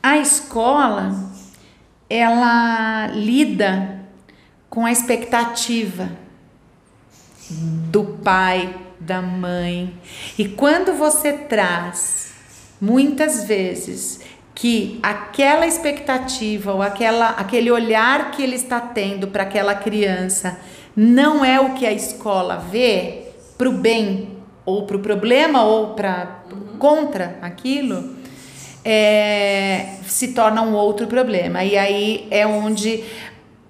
[0.00, 1.28] a escola
[2.08, 4.04] ela lida
[4.70, 6.08] com a expectativa
[7.90, 9.92] do pai, da mãe.
[10.38, 12.32] E quando você traz
[12.80, 14.20] muitas vezes
[14.54, 20.60] que aquela expectativa ou aquela, aquele olhar que ele está tendo para aquela criança
[20.94, 25.94] não é o que a escola vê para o bem ou para o problema ou
[25.94, 26.78] para uhum.
[26.78, 28.17] contra aquilo,
[28.84, 31.64] é, se torna um outro problema.
[31.64, 33.04] E aí é onde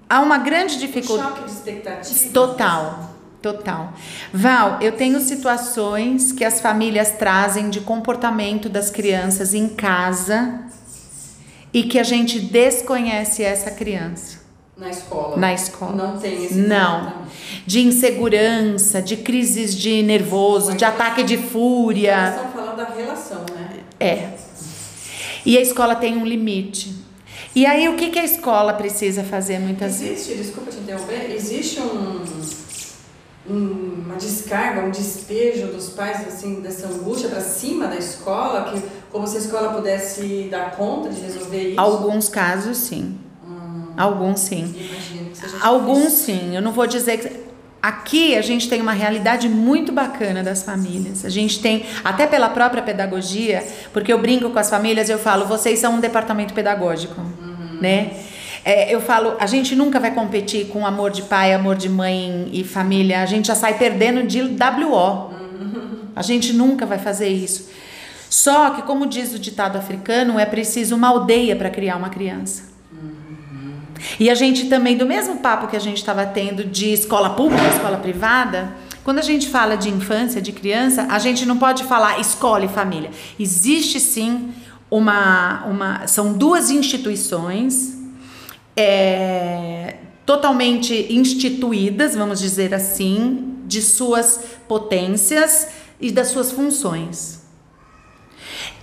[0.09, 1.33] há uma grande dificuldade.
[1.33, 2.33] Um choque de expectativa.
[2.33, 3.09] Total.
[3.41, 3.93] Total.
[4.33, 10.61] Val, eu tenho situações que as famílias trazem de comportamento das crianças em casa
[11.73, 14.39] e que a gente desconhece essa criança.
[14.77, 15.37] Na escola.
[15.37, 15.93] Na escola.
[15.93, 17.13] Não tem esse Não.
[17.67, 22.17] De insegurança, de crises de nervoso, de ataque de fúria.
[22.17, 23.81] Nós estamos falando da relação, né?
[24.01, 24.48] É.
[25.45, 26.95] E a escola tem um limite.
[27.55, 30.47] E aí o que, que a escola precisa fazer muitas existe, vezes?
[30.47, 32.21] Desculpa te interromper, existe um,
[33.49, 38.83] um, uma descarga, um despejo dos pais assim dessa angústia para cima da escola, que
[39.11, 41.81] como se a escola pudesse dar conta de resolver isso?
[41.81, 43.17] Alguns casos sim.
[43.47, 44.75] Hum, Alguns sim.
[44.77, 46.55] Imagino que seja Alguns sim.
[46.55, 47.48] Eu não vou dizer que
[47.81, 51.25] Aqui a gente tem uma realidade muito bacana das famílias.
[51.25, 55.47] A gente tem, até pela própria pedagogia, porque eu brinco com as famílias, eu falo,
[55.47, 57.79] vocês são um departamento pedagógico, uhum.
[57.81, 58.11] né?
[58.65, 62.51] É, eu falo, a gente nunca vai competir com amor de pai, amor de mãe
[62.53, 63.23] e família.
[63.23, 65.31] A gente já sai perdendo de WO.
[65.31, 65.99] Uhum.
[66.15, 67.71] A gente nunca vai fazer isso.
[68.29, 72.68] Só que, como diz o ditado africano, é preciso uma aldeia para criar uma criança.
[74.19, 77.67] E a gente também, do mesmo papo que a gente estava tendo de escola pública,
[77.69, 78.73] escola privada,
[79.05, 82.69] quando a gente fala de infância, de criança, a gente não pode falar escola e
[82.69, 83.11] família.
[83.39, 84.53] Existe sim
[84.91, 85.65] uma.
[85.67, 87.97] uma são duas instituições
[88.77, 89.97] é,
[90.27, 95.69] totalmente instituídas, vamos dizer assim, de suas potências
[96.01, 97.38] e das suas funções.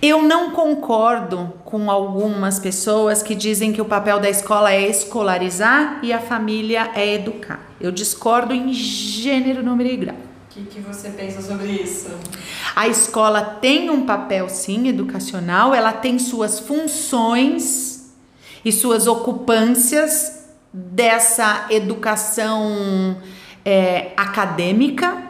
[0.08, 5.98] Eu não concordo com algumas pessoas que dizem que o papel da escola é escolarizar
[6.00, 7.58] e a família é educar.
[7.80, 10.14] Eu discordo em gênero, número e grau.
[10.14, 12.08] O que, que você pensa sobre isso?
[12.76, 18.14] A escola tem um papel, sim, educacional, ela tem suas funções
[18.64, 23.16] e suas ocupâncias dessa educação
[23.64, 25.25] é, acadêmica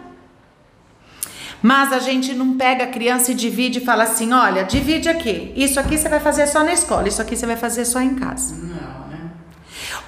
[1.66, 5.52] mas a gente não pega a criança e divide e fala assim: olha, divide aqui.
[5.56, 8.14] Isso aqui você vai fazer só na escola, isso aqui você vai fazer só em
[8.14, 8.54] casa.
[8.54, 9.32] Não, né?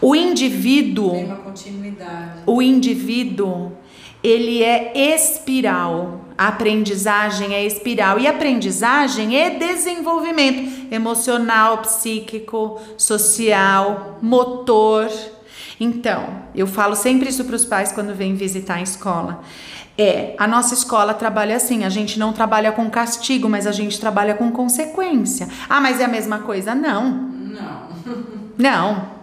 [0.00, 1.11] O indivíduo.
[1.11, 2.42] Tem uma continuidade.
[2.46, 3.72] O indivíduo,
[4.22, 6.26] ele é espiral.
[6.38, 8.20] A aprendizagem é espiral.
[8.20, 15.11] E aprendizagem é desenvolvimento emocional, psíquico, social, motor.
[15.80, 19.42] Então, eu falo sempre isso para os pais quando vêm visitar a escola.
[20.01, 23.99] É, a nossa escola trabalha assim, a gente não trabalha com castigo, mas a gente
[23.99, 25.49] trabalha com consequência.
[25.68, 26.72] Ah, mas é a mesma coisa?
[26.72, 27.11] Não.
[27.11, 27.88] Não.
[28.57, 29.18] Não.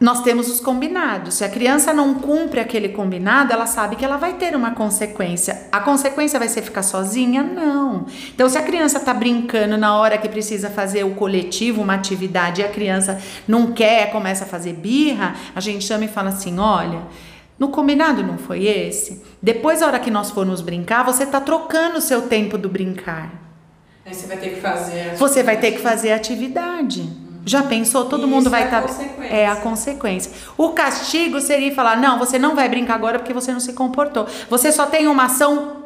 [0.00, 1.34] Nós temos os combinados.
[1.34, 5.68] Se a criança não cumpre aquele combinado, ela sabe que ela vai ter uma consequência.
[5.70, 7.42] A consequência vai ser ficar sozinha?
[7.42, 8.06] Não.
[8.34, 12.62] Então, se a criança está brincando na hora que precisa fazer o coletivo, uma atividade,
[12.62, 16.58] e a criança não quer, começa a fazer birra, a gente chama e fala assim:
[16.58, 17.02] olha
[17.58, 19.22] No combinado não foi esse?
[19.40, 23.32] Depois, a hora que nós formos brincar, você tá trocando o seu tempo do brincar.
[24.04, 25.16] Aí você vai ter que fazer.
[25.16, 27.08] Você vai ter que fazer atividade.
[27.46, 28.06] Já pensou?
[28.06, 28.82] Todo E mundo vai é estar.
[28.82, 29.34] consequência.
[29.34, 30.32] É a consequência.
[30.56, 34.26] O castigo seria falar: não, você não vai brincar agora porque você não se comportou.
[34.50, 35.84] Você só tem uma ação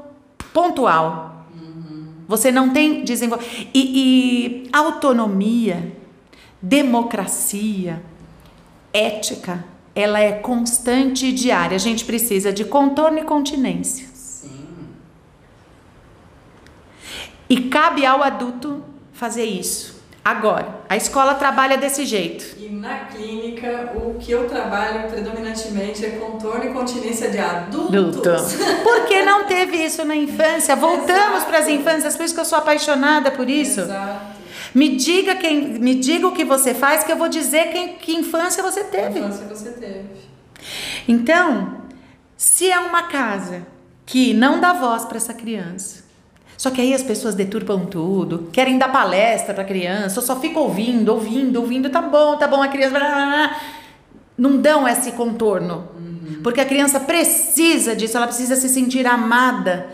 [0.53, 1.47] pontual.
[2.29, 3.71] Você não tem desenvolvimento.
[3.75, 5.93] E, e autonomia,
[6.61, 8.03] democracia,
[8.93, 9.65] ética,
[9.99, 11.75] ela é constante e diária.
[11.75, 14.07] A gente precisa de contorno e continência.
[14.15, 14.65] Sim.
[17.51, 19.99] E cabe ao adulto fazer isso.
[20.25, 22.45] Agora, a escola trabalha desse jeito.
[22.61, 28.55] E na clínica, o que eu trabalho predominantemente é contorno e continência de adultos.
[28.85, 30.77] Porque não teve isso na infância.
[30.77, 33.81] Voltamos para as infâncias, por isso que eu sou apaixonada por isso.
[33.81, 34.28] Exato.
[34.75, 38.15] Me diga quem, me diga o que você faz, que eu vou dizer quem, que
[38.15, 39.19] infância você Que teve.
[39.21, 40.09] infância você teve.
[41.07, 41.79] Então,
[42.37, 43.67] se é uma casa
[44.05, 46.05] que não dá voz para essa criança,
[46.57, 50.59] só que aí as pessoas deturpam tudo, querem dar palestra para a criança, só fica
[50.59, 52.99] ouvindo, ouvindo, ouvindo, tá bom, tá bom, a criança.
[52.99, 53.61] blá, blá, blá,
[54.37, 55.89] Não dão esse contorno.
[56.43, 59.89] Porque a criança precisa disso, ela precisa se sentir amada.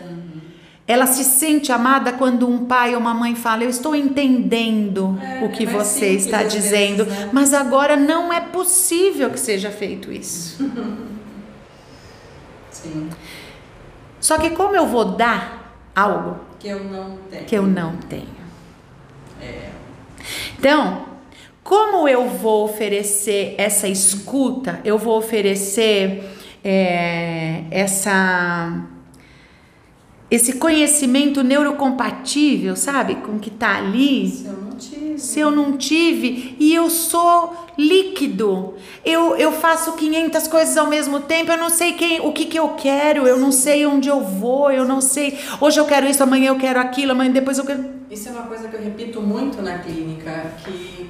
[0.87, 5.43] Ela se sente amada quando um pai ou uma mãe fala: Eu estou entendendo É,
[5.43, 7.29] o que é você está dizendo, vezes, né?
[7.33, 10.63] mas agora não é possível que seja feito isso.
[12.69, 13.09] Sim.
[14.19, 17.45] Só que como eu vou dar algo Que eu não tenho.
[17.45, 18.27] que eu não tenho?
[19.41, 19.69] É.
[20.57, 21.05] Então,
[21.63, 26.23] como eu vou oferecer essa escuta, eu vou oferecer
[26.63, 28.81] é, essa
[30.35, 34.27] esse conhecimento neurocompatível, sabe, com que tá ali.
[34.29, 35.19] Se eu não tive.
[35.19, 38.73] Se eu não tive e eu sou líquido,
[39.05, 42.59] eu, eu faço 500 coisas ao mesmo tempo, eu não sei quem, o que, que
[42.59, 45.39] eu quero, eu não sei onde eu vou, eu não sei.
[45.61, 47.85] Hoje eu quero isso, amanhã eu quero aquilo, amanhã depois eu quero.
[48.11, 51.09] Isso é uma coisa que eu repito muito na clínica, que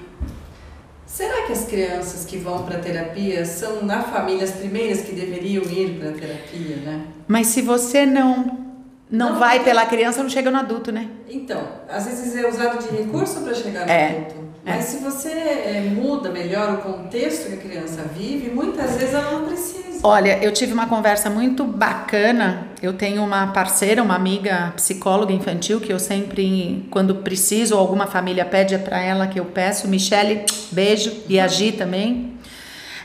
[1.07, 5.63] será que as crianças que vão para terapia são na família as primeiras que deveriam
[5.63, 7.07] ir para terapia, né?
[7.27, 8.64] Mas se você não
[9.09, 11.07] não, Não, vai pela criança, não chega no adulto, né?
[11.29, 14.45] Então, às vezes é usado de recurso para chegar no É, adulto.
[14.65, 19.31] Mas se você é, muda melhor o contexto que a criança vive, muitas vezes ela
[19.31, 19.99] não precisa.
[20.01, 22.67] Olha, eu tive uma conversa muito bacana.
[22.81, 28.07] Eu tenho uma parceira, uma amiga psicóloga infantil que eu sempre, quando preciso ou alguma
[28.07, 29.87] família pede é para ela que eu peço.
[29.87, 32.33] Michele, beijo e a Gi também.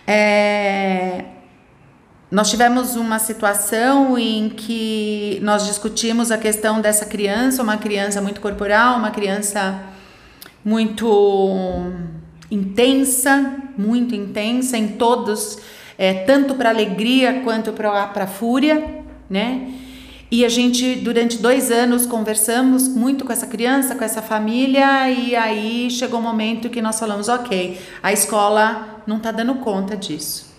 [0.06, 1.24] É,
[2.30, 8.40] nós tivemos uma situação em que nós discutimos a questão dessa criança, uma criança muito
[8.40, 9.82] corporal, uma criança
[10.64, 11.90] muito
[12.48, 15.58] intensa, muito intensa em todos,
[15.98, 19.72] é, tanto para alegria quanto para fúria, né?
[20.30, 25.34] E a gente, durante dois anos, conversamos muito com essa criança, com essa família, e
[25.34, 30.49] aí chegou um momento que nós falamos: ok, a escola não está dando conta disso.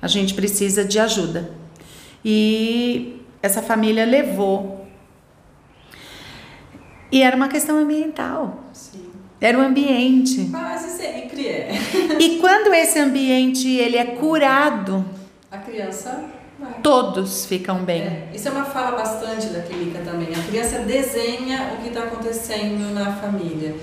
[0.00, 1.50] A gente precisa de ajuda.
[2.24, 4.86] E essa família levou.
[7.10, 8.64] E era uma questão ambiental.
[8.72, 9.08] Sim.
[9.40, 10.48] Era o ambiente.
[10.50, 11.70] Quase sempre é.
[12.20, 15.04] E quando esse ambiente ele é curado,
[15.50, 16.24] A criança
[16.58, 16.74] vai.
[16.82, 18.02] todos ficam bem.
[18.02, 20.28] É, isso é uma fala bastante da clínica também.
[20.34, 23.76] A criança desenha o que está acontecendo na família.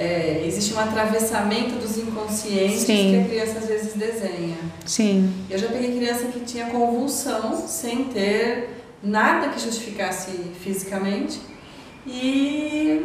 [0.00, 3.10] É, existe um atravessamento dos inconscientes Sim.
[3.12, 4.56] que a criança às vezes desenha.
[4.86, 5.30] Sim.
[5.50, 10.30] Eu já peguei criança que tinha convulsão sem ter nada que justificasse
[10.60, 11.38] fisicamente
[12.06, 13.04] e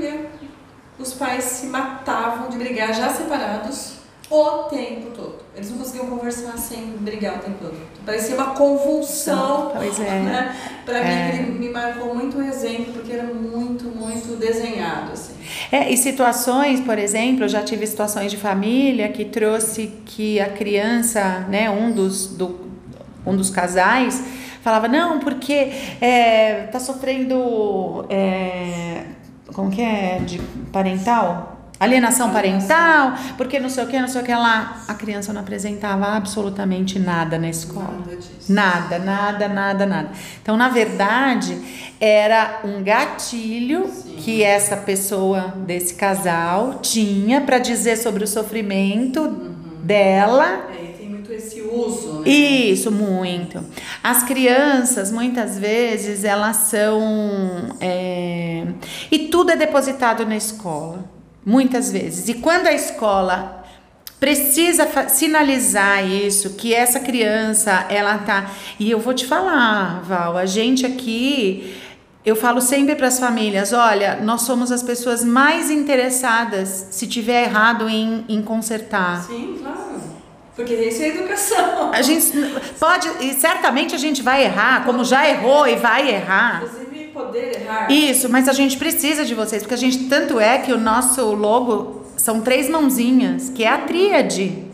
[0.97, 3.95] os pais se matavam de brigar já separados
[4.29, 5.35] o tempo todo.
[5.55, 7.77] Eles não conseguiam conversar sem brigar o tempo todo.
[8.05, 9.71] Parecia uma convulsão.
[9.75, 10.19] Pois é.
[10.19, 10.55] Né?
[10.85, 11.33] Pra É.
[11.33, 15.11] mim, ele me marcou muito o exemplo, porque era muito, muito desenhado.
[15.13, 15.34] Assim.
[15.71, 20.49] É, e situações, por exemplo, eu já tive situações de família que trouxe que a
[20.49, 22.59] criança, né, um dos, do,
[23.25, 24.23] um dos casais,
[24.61, 29.03] falava, não, porque é, tá sofrendo, é,
[29.53, 30.39] como que é, de
[30.71, 31.54] parental?
[31.79, 34.83] Alienação parental, porque não sei o que, não sei o que lá.
[34.87, 37.91] A criança não apresentava absolutamente nada na escola.
[37.99, 38.29] Nada disso.
[38.53, 40.09] Nada, nada, nada, nada.
[40.41, 41.57] Então, na verdade,
[41.99, 44.15] era um gatilho Sim.
[44.17, 49.27] que essa pessoa desse casal tinha para dizer sobre o sofrimento
[49.83, 50.69] dela.
[50.79, 52.29] É, e tem muito esse uso, né?
[52.29, 53.63] Isso, muito.
[54.01, 56.99] As crianças, muitas vezes, elas são.
[57.81, 58.63] é,
[59.11, 61.14] E tudo é depositado na escola.
[61.45, 62.27] Muitas vezes.
[62.27, 63.63] E quando a escola
[64.19, 68.49] precisa sinalizar isso, que essa criança, ela tá.
[68.79, 71.75] E eu vou te falar, Val, a gente aqui.
[72.25, 77.43] Eu falo sempre para as famílias: olha, nós somos as pessoas mais interessadas se tiver
[77.43, 79.21] errado em, em consertar.
[79.21, 80.01] Sim, claro.
[80.55, 81.91] Porque isso é educação.
[81.93, 82.31] A gente
[82.79, 86.63] pode, e certamente a gente vai errar, como já errou e vai errar.
[87.15, 87.89] Poder errar.
[87.89, 91.33] Isso, mas a gente precisa de vocês, porque a gente tanto é que o nosso
[91.33, 94.65] logo são três mãozinhas, que é a tríade: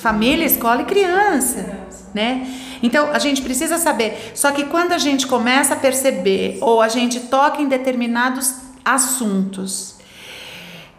[0.00, 1.78] família, escola e criança,
[2.14, 2.48] né?
[2.82, 4.32] Então a gente precisa saber.
[4.34, 9.92] Só que quando a gente começa a perceber ou a gente toca em determinados assuntos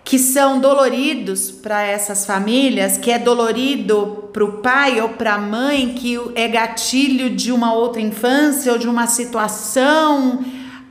[0.06, 5.38] que são doloridos para essas famílias, que é dolorido para o pai ou para a
[5.38, 10.44] mãe, que é gatilho de uma outra infância ou de uma situação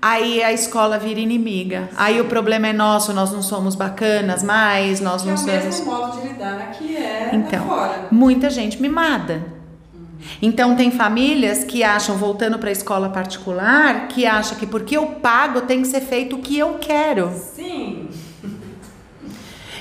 [0.02, 1.88] aí a escola vira inimiga.
[1.96, 5.38] Aí o problema é nosso, nós não somos bacanas mais, nós que não é o
[5.38, 5.64] somos.
[5.64, 8.08] mesmo modo de lidar que é então, fora.
[8.10, 9.42] muita gente mimada.
[10.40, 15.06] Então tem famílias que acham, voltando para a escola particular, que acha que porque eu
[15.06, 17.32] pago tem que ser feito o que eu quero.
[17.54, 18.08] Sim.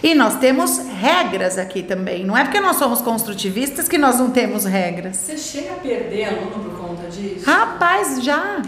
[0.03, 2.26] E nós temos regras aqui também.
[2.26, 5.17] Não é porque nós somos construtivistas que nós não temos regras.
[5.17, 7.45] Você chega a perder aluno por conta disso?
[7.45, 8.63] Rapaz, já.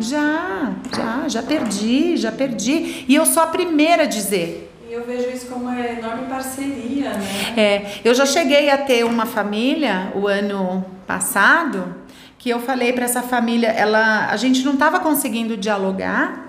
[0.00, 3.04] Já, já, já perdi, já perdi.
[3.06, 4.72] E eu sou a primeira a dizer.
[4.88, 7.54] E eu vejo isso como uma enorme parceria, né?
[7.56, 11.94] É, eu já cheguei a ter uma família o ano passado
[12.40, 16.48] que eu falei para essa família, ela, a gente não estava conseguindo dialogar,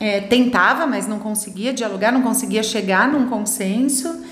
[0.00, 4.24] é, tentava, mas não conseguia dialogar, não conseguia chegar num consenso.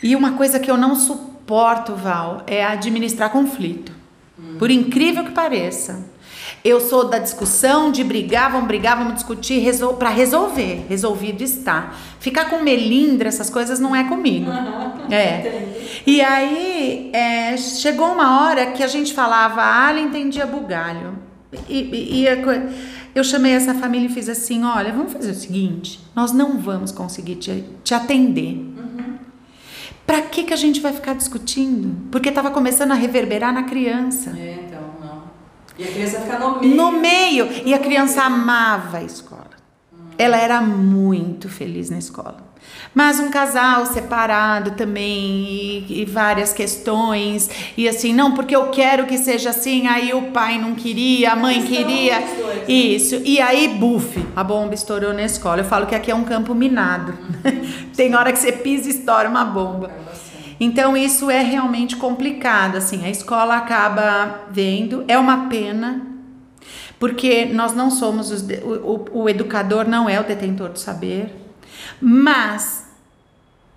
[0.00, 3.90] E uma coisa que eu não suporto, Val, é administrar conflito.
[4.38, 4.56] Hum.
[4.60, 6.06] Por incrível que pareça.
[6.64, 10.84] Eu sou da discussão, de brigar, vamos brigar, vamos discutir resol para resolver.
[10.88, 11.94] Resolvido está.
[12.18, 14.50] Ficar com melindra, essas coisas não é comigo.
[15.10, 16.02] é.
[16.06, 21.18] E aí é, chegou uma hora que a gente falava alho entendia bugalho.
[21.68, 22.26] E, e, e
[23.14, 26.92] eu chamei essa família e fiz assim: olha, vamos fazer o seguinte: nós não vamos
[26.92, 28.54] conseguir te, te atender.
[28.54, 29.18] Uhum.
[30.06, 32.08] Para que, que a gente vai ficar discutindo?
[32.10, 34.30] Porque estava começando a reverberar na criança.
[34.30, 34.67] É.
[35.78, 36.74] E a criança fica no meio.
[36.74, 37.48] No meio.
[37.64, 39.46] E a criança amava a escola.
[40.18, 42.48] Ela era muito feliz na escola.
[42.94, 49.06] Mas um casal separado também, e, e, várias questões, e assim, não, porque eu quero
[49.06, 52.18] que seja assim, aí o pai não queria, a mãe queria.
[52.20, 52.64] Dois, né?
[52.66, 53.22] Isso.
[53.24, 55.60] E aí, bufe, a bomba estourou na escola.
[55.60, 57.12] Eu falo que aqui é um campo minado.
[57.44, 57.90] Uhum.
[57.94, 59.90] Tem hora que você pisa e estoura uma bomba.
[60.60, 66.06] Então isso é realmente complicado, assim, a escola acaba vendo, é uma pena,
[66.98, 71.32] porque nós não somos os, o, o educador não é o detentor do saber,
[72.00, 72.88] mas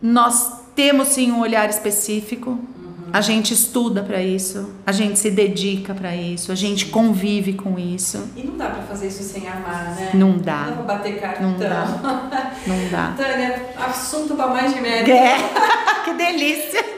[0.01, 2.59] nós temos sim um olhar específico.
[3.13, 7.77] A gente estuda para isso, a gente se dedica para isso, a gente convive com
[7.77, 8.29] isso.
[8.35, 10.11] E não dá para fazer isso sem amar, né?
[10.13, 10.57] Não dá.
[10.57, 11.51] Não dá pra bater cartão.
[11.51, 11.85] Não dá.
[12.67, 13.13] Não dá.
[13.17, 15.11] Tânia, assunto para mais de médico.
[15.11, 15.37] É.
[16.05, 16.91] que delícia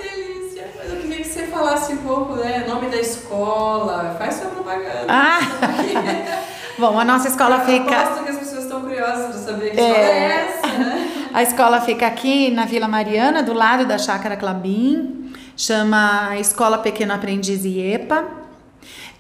[1.34, 2.64] você falasse um pouco, né?
[2.68, 5.08] Nome da escola, faz sua propaganda.
[5.10, 5.40] Ah!
[6.78, 8.02] Bom, a nossa escola Eu fica.
[8.02, 9.90] Aposto que as pessoas estão curiosas para saber que é...
[9.90, 11.30] escola é essa, né?
[11.34, 15.23] A escola fica aqui na Vila Mariana, do lado da Chácara Clabim.
[15.56, 18.26] Chama Escola Pequeno Aprendiz IEPA.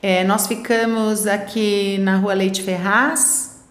[0.01, 3.61] É, nós ficamos aqui na Rua Leite Ferraz,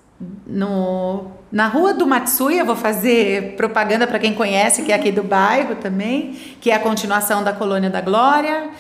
[0.47, 5.23] no na Rua do Matsuya, vou fazer propaganda para quem conhece, que é aqui do
[5.23, 8.71] bairro também, que é a continuação da Colônia da Glória.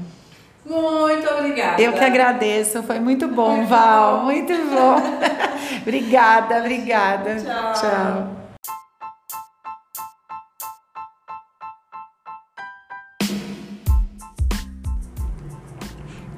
[0.65, 1.81] Muito obrigada.
[1.81, 4.25] Eu que agradeço, foi muito bom, muito Val, bom.
[4.25, 4.97] muito bom.
[5.83, 7.37] obrigada, obrigada.
[7.37, 7.73] Tchau.
[7.75, 8.35] Tchau.